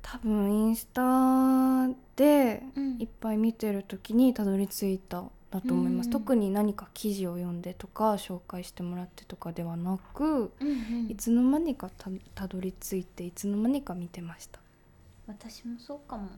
[0.00, 1.86] 多分インスタ
[2.16, 6.12] でうんいっぱい見てる時にたどり着いただと思います、うん。
[6.12, 11.10] 特に何か記事を読んでとか紹介してもらってとかではなく、うんうん。
[11.10, 14.60] いつの間にかたたどり着いていつの間にか見てました
[15.28, 16.30] 私もそうかも。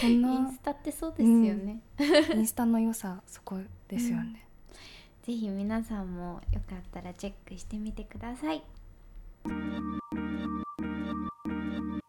[0.00, 1.80] そんインなスタってそうですよね、
[2.34, 4.46] インスタの良さそこですよね、
[5.22, 8.62] ぜひ皆さんもよかったらチェックしてみてください。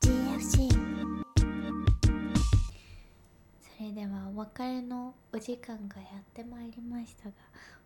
[0.01, 0.69] GFC
[3.77, 7.35] それではお別れのお時間がやってまいりましたが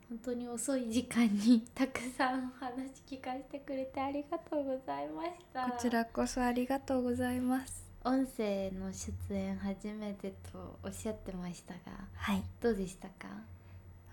[0.10, 5.66] 本当に遅い時間にたくさんお話聞かせてくれてありがとうございました。
[5.68, 11.80] こちらこそありがとうございます音声の出演初めてとおっしゃってましたが
[12.16, 12.44] はい。
[12.62, 13.28] どうでしたか？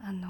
[0.03, 0.29] あの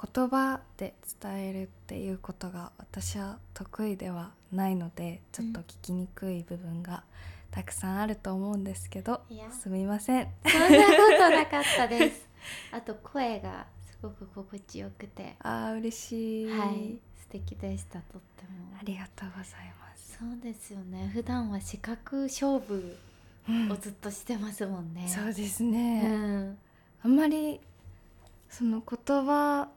[0.00, 7.02] 言葉で伝えるっていうことが私は得意ではないのでちょっと聞きにくい部分が
[7.50, 9.50] たくさんあると思うんですけどいや。
[9.50, 10.28] すみません。
[10.46, 10.72] そんなこ
[11.18, 12.28] となかったです。
[12.72, 15.36] あと声がすごく心地よくて。
[15.40, 16.98] あー嬉しい、はい。
[17.20, 18.76] 素敵でしたとっても。
[18.80, 19.87] ありがとうございます、
[20.18, 21.10] そうですよね。
[21.12, 22.96] 普段は視覚勝負
[23.48, 23.72] うん。
[23.72, 26.58] をずっとしてますもんね、そうですうね、ん。
[27.02, 27.60] あんまり
[28.50, 29.68] その言葉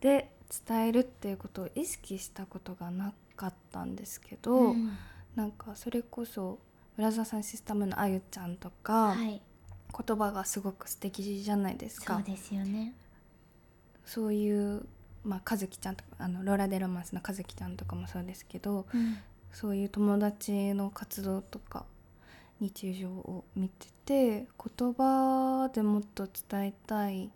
[0.00, 0.30] で
[0.66, 4.96] 伝えるっていうことを意識したことがなかったんですけど、うん。
[5.34, 6.58] なんかそれこそ
[6.96, 9.40] ブラザーさんシステムのあゆちゃんとか、はい。
[10.06, 12.16] 言葉がすごく素敵じゃないですか。
[12.16, 12.92] そうですよね。
[14.04, 14.86] そういう、
[15.24, 19.18] まあ、和樹ちゃんとかあのローラ・デ・ロマンスの和樹ちゃんとかもそうですけどうん
[19.52, 21.84] そういう友達の活動とか
[22.60, 24.46] 日常を見てて
[24.78, 27.30] 言葉でもっと伝えたい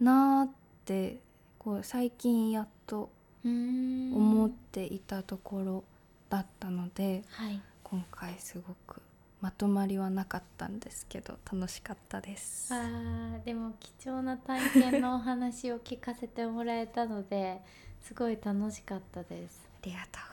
[0.00, 0.50] なーっ
[0.84, 1.18] て
[1.58, 3.10] こう最近やっと
[3.44, 5.84] うん思っていたところ
[6.30, 7.60] だったので、はい
[7.92, 9.02] 今回すごく
[9.42, 12.72] まとまりはなかったんですけど楽しかったです。
[12.72, 14.60] あーでも貴重な体
[14.90, 17.60] 験のお話を聞かせてもらえたので
[18.00, 20.31] すごい楽しかったです ありがとう。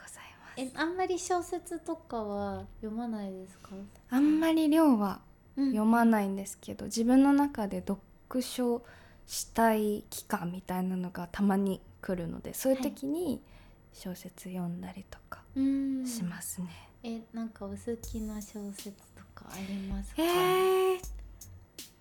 [0.62, 3.70] えあんまり小説とかは読まないですか、
[4.10, 5.22] あんまり量は
[5.56, 5.72] うん。
[5.72, 8.02] 読まないんですけど、自分の中で読
[8.42, 8.84] 書
[9.26, 13.42] したい期間みたいなのがたまに来るのでそういう時に
[13.94, 16.06] 小説読んだりとかうん。
[16.06, 16.68] しますね。
[17.04, 21.00] えなんかお好きな小説とかありますか、えー。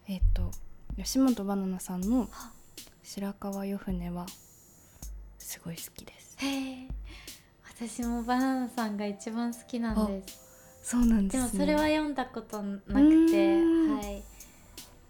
[0.08, 0.50] えっと
[0.96, 2.28] 吉本ばななさんの
[3.04, 4.26] 「白川よ船」は
[5.38, 6.36] すごい好きです。
[6.38, 6.88] へえ
[7.78, 10.40] 私もバナナさんが一番好きなんです
[10.82, 11.58] そうなんでですもね。
[11.60, 14.22] それは読んだことなくてうんはい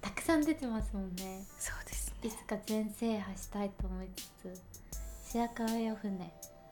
[0.01, 2.29] たくさん出てますもんねそうですね。
[2.29, 6.19] いつか全制覇したいと思いつつ白川よ船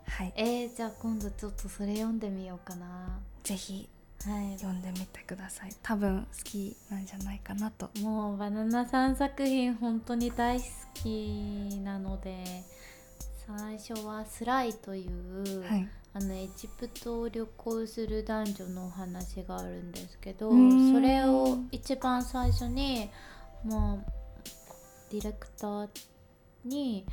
[0.07, 0.33] はい。
[0.37, 3.89] えー、じゃあ今度ちょっとそれ読んでみようかなぜひ
[4.25, 5.71] はい読んでみてください。
[5.83, 7.91] 多分好きなんじゃないかなと。
[8.01, 10.65] もうバナナさん作品本当に大好
[10.95, 12.65] きなので
[13.47, 15.89] 最初は「スライ」という、はい。
[16.13, 23.11] あのエジプトを旅行する男女のお話があるんですけどそれを一番最初に
[23.63, 24.13] まあ
[25.11, 25.89] ディレクター
[26.65, 27.05] に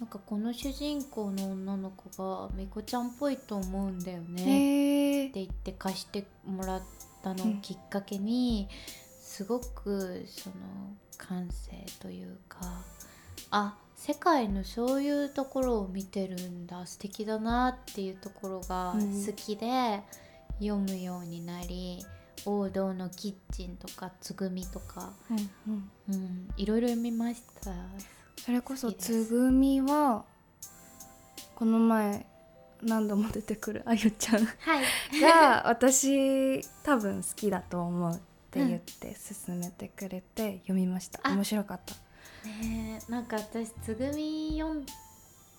[0.00, 6.82] なんかこの主人公の女の子がみこちゃんっぽいと思うんだよねって言って貸してもらっ
[7.22, 8.68] たのをきっかけに、
[9.20, 10.56] すごくその
[11.16, 12.58] 感性というか
[13.50, 19.26] あ世界のそういうところを見てるんだ素敵だなっていうところがうん。
[19.26, 20.00] 好きで
[20.60, 21.98] 読むようになり、
[22.46, 25.90] 王道のキッチンとかつぐみとか、うんうん。
[26.10, 27.72] うん、いろいろ読みました。
[28.36, 30.24] それこそつぐみは
[31.56, 32.24] この前
[32.80, 34.44] 何度も出てくるあゆちゃん。
[34.44, 34.84] はい、
[35.20, 39.14] が私多分好きだと思ってって言って
[39.46, 41.94] 勧めてくれて読みました、あ面白かった
[42.48, 43.00] ね。
[43.08, 44.84] えなんか私つぐみ読ん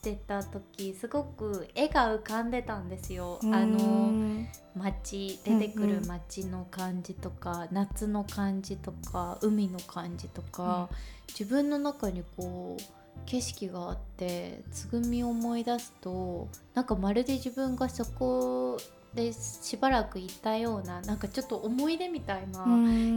[0.02, 3.40] でた時すごく絵が浮かんでたんですよ。
[3.44, 4.48] あうのん。
[4.76, 6.08] 街出てくるうんうん。
[6.08, 10.90] 街の感じとか、夏の感じとか海の感じとか、
[11.28, 12.84] 自分の中にこう
[13.26, 18.78] 景色があってつぐみを思い出すとなんかまるで自分がそこ
[19.14, 22.64] でしばらくいたようななんかちょっと思い出みたいな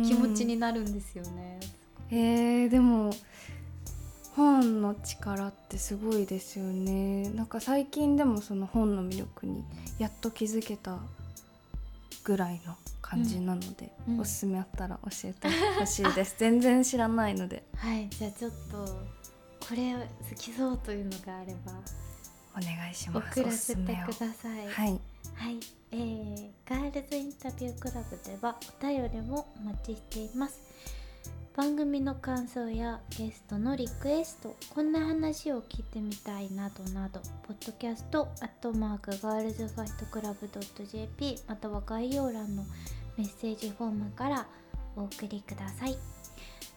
[0.07, 1.61] 気持ちになるんですよね。
[2.11, 3.11] えー、でも
[4.35, 7.29] 本の力ってすごいですよね。
[7.31, 9.65] なんか最近でもその本の魅力に
[9.99, 10.99] やっと気づけた
[12.25, 14.21] ぐらいの感じなので、うんうん。
[14.21, 15.49] おすすめあったら教えて
[15.79, 16.37] ほしいです。
[16.41, 17.65] 全然知らないので。
[17.77, 18.09] はい。
[18.11, 18.85] じゃあちょっと
[19.69, 21.73] これ好きそうというのがあれば。
[22.55, 23.41] お願いします。
[23.41, 24.69] 送らせてください。
[24.69, 25.01] はい。
[25.35, 25.59] はい、
[25.91, 30.61] えー、ガールズインタビュークラブではお便りもお待ちしています
[31.55, 42.65] 番組の感想やゲストのリクエストこんな話を聞いてみたいなどなどポッドキャストアットマークガールズファイトクラブ .jp または概要欄の
[43.19, 44.47] メッセージフォームから
[44.97, 45.97] お送りください。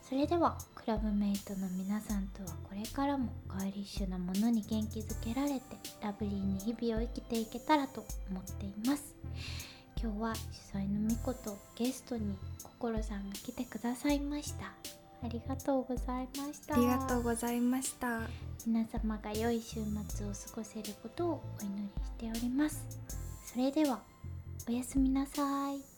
[0.08, 5.62] それではクラブメイトの皆さんとはこれからもガーリッシュなものに元気づけられて
[6.04, 9.16] ラブリーに日々を生きていけたらと思っています。
[10.06, 14.68] 今日は主催のみことゲストに心さんが来てくださいました。
[15.24, 16.76] ありがとうございました。
[16.76, 18.20] ありがとうございました。
[18.68, 22.86] 皆様が良い週末を過ごせることをお祈りしております。
[23.52, 24.00] それでは
[24.70, 25.95] おやすみなさい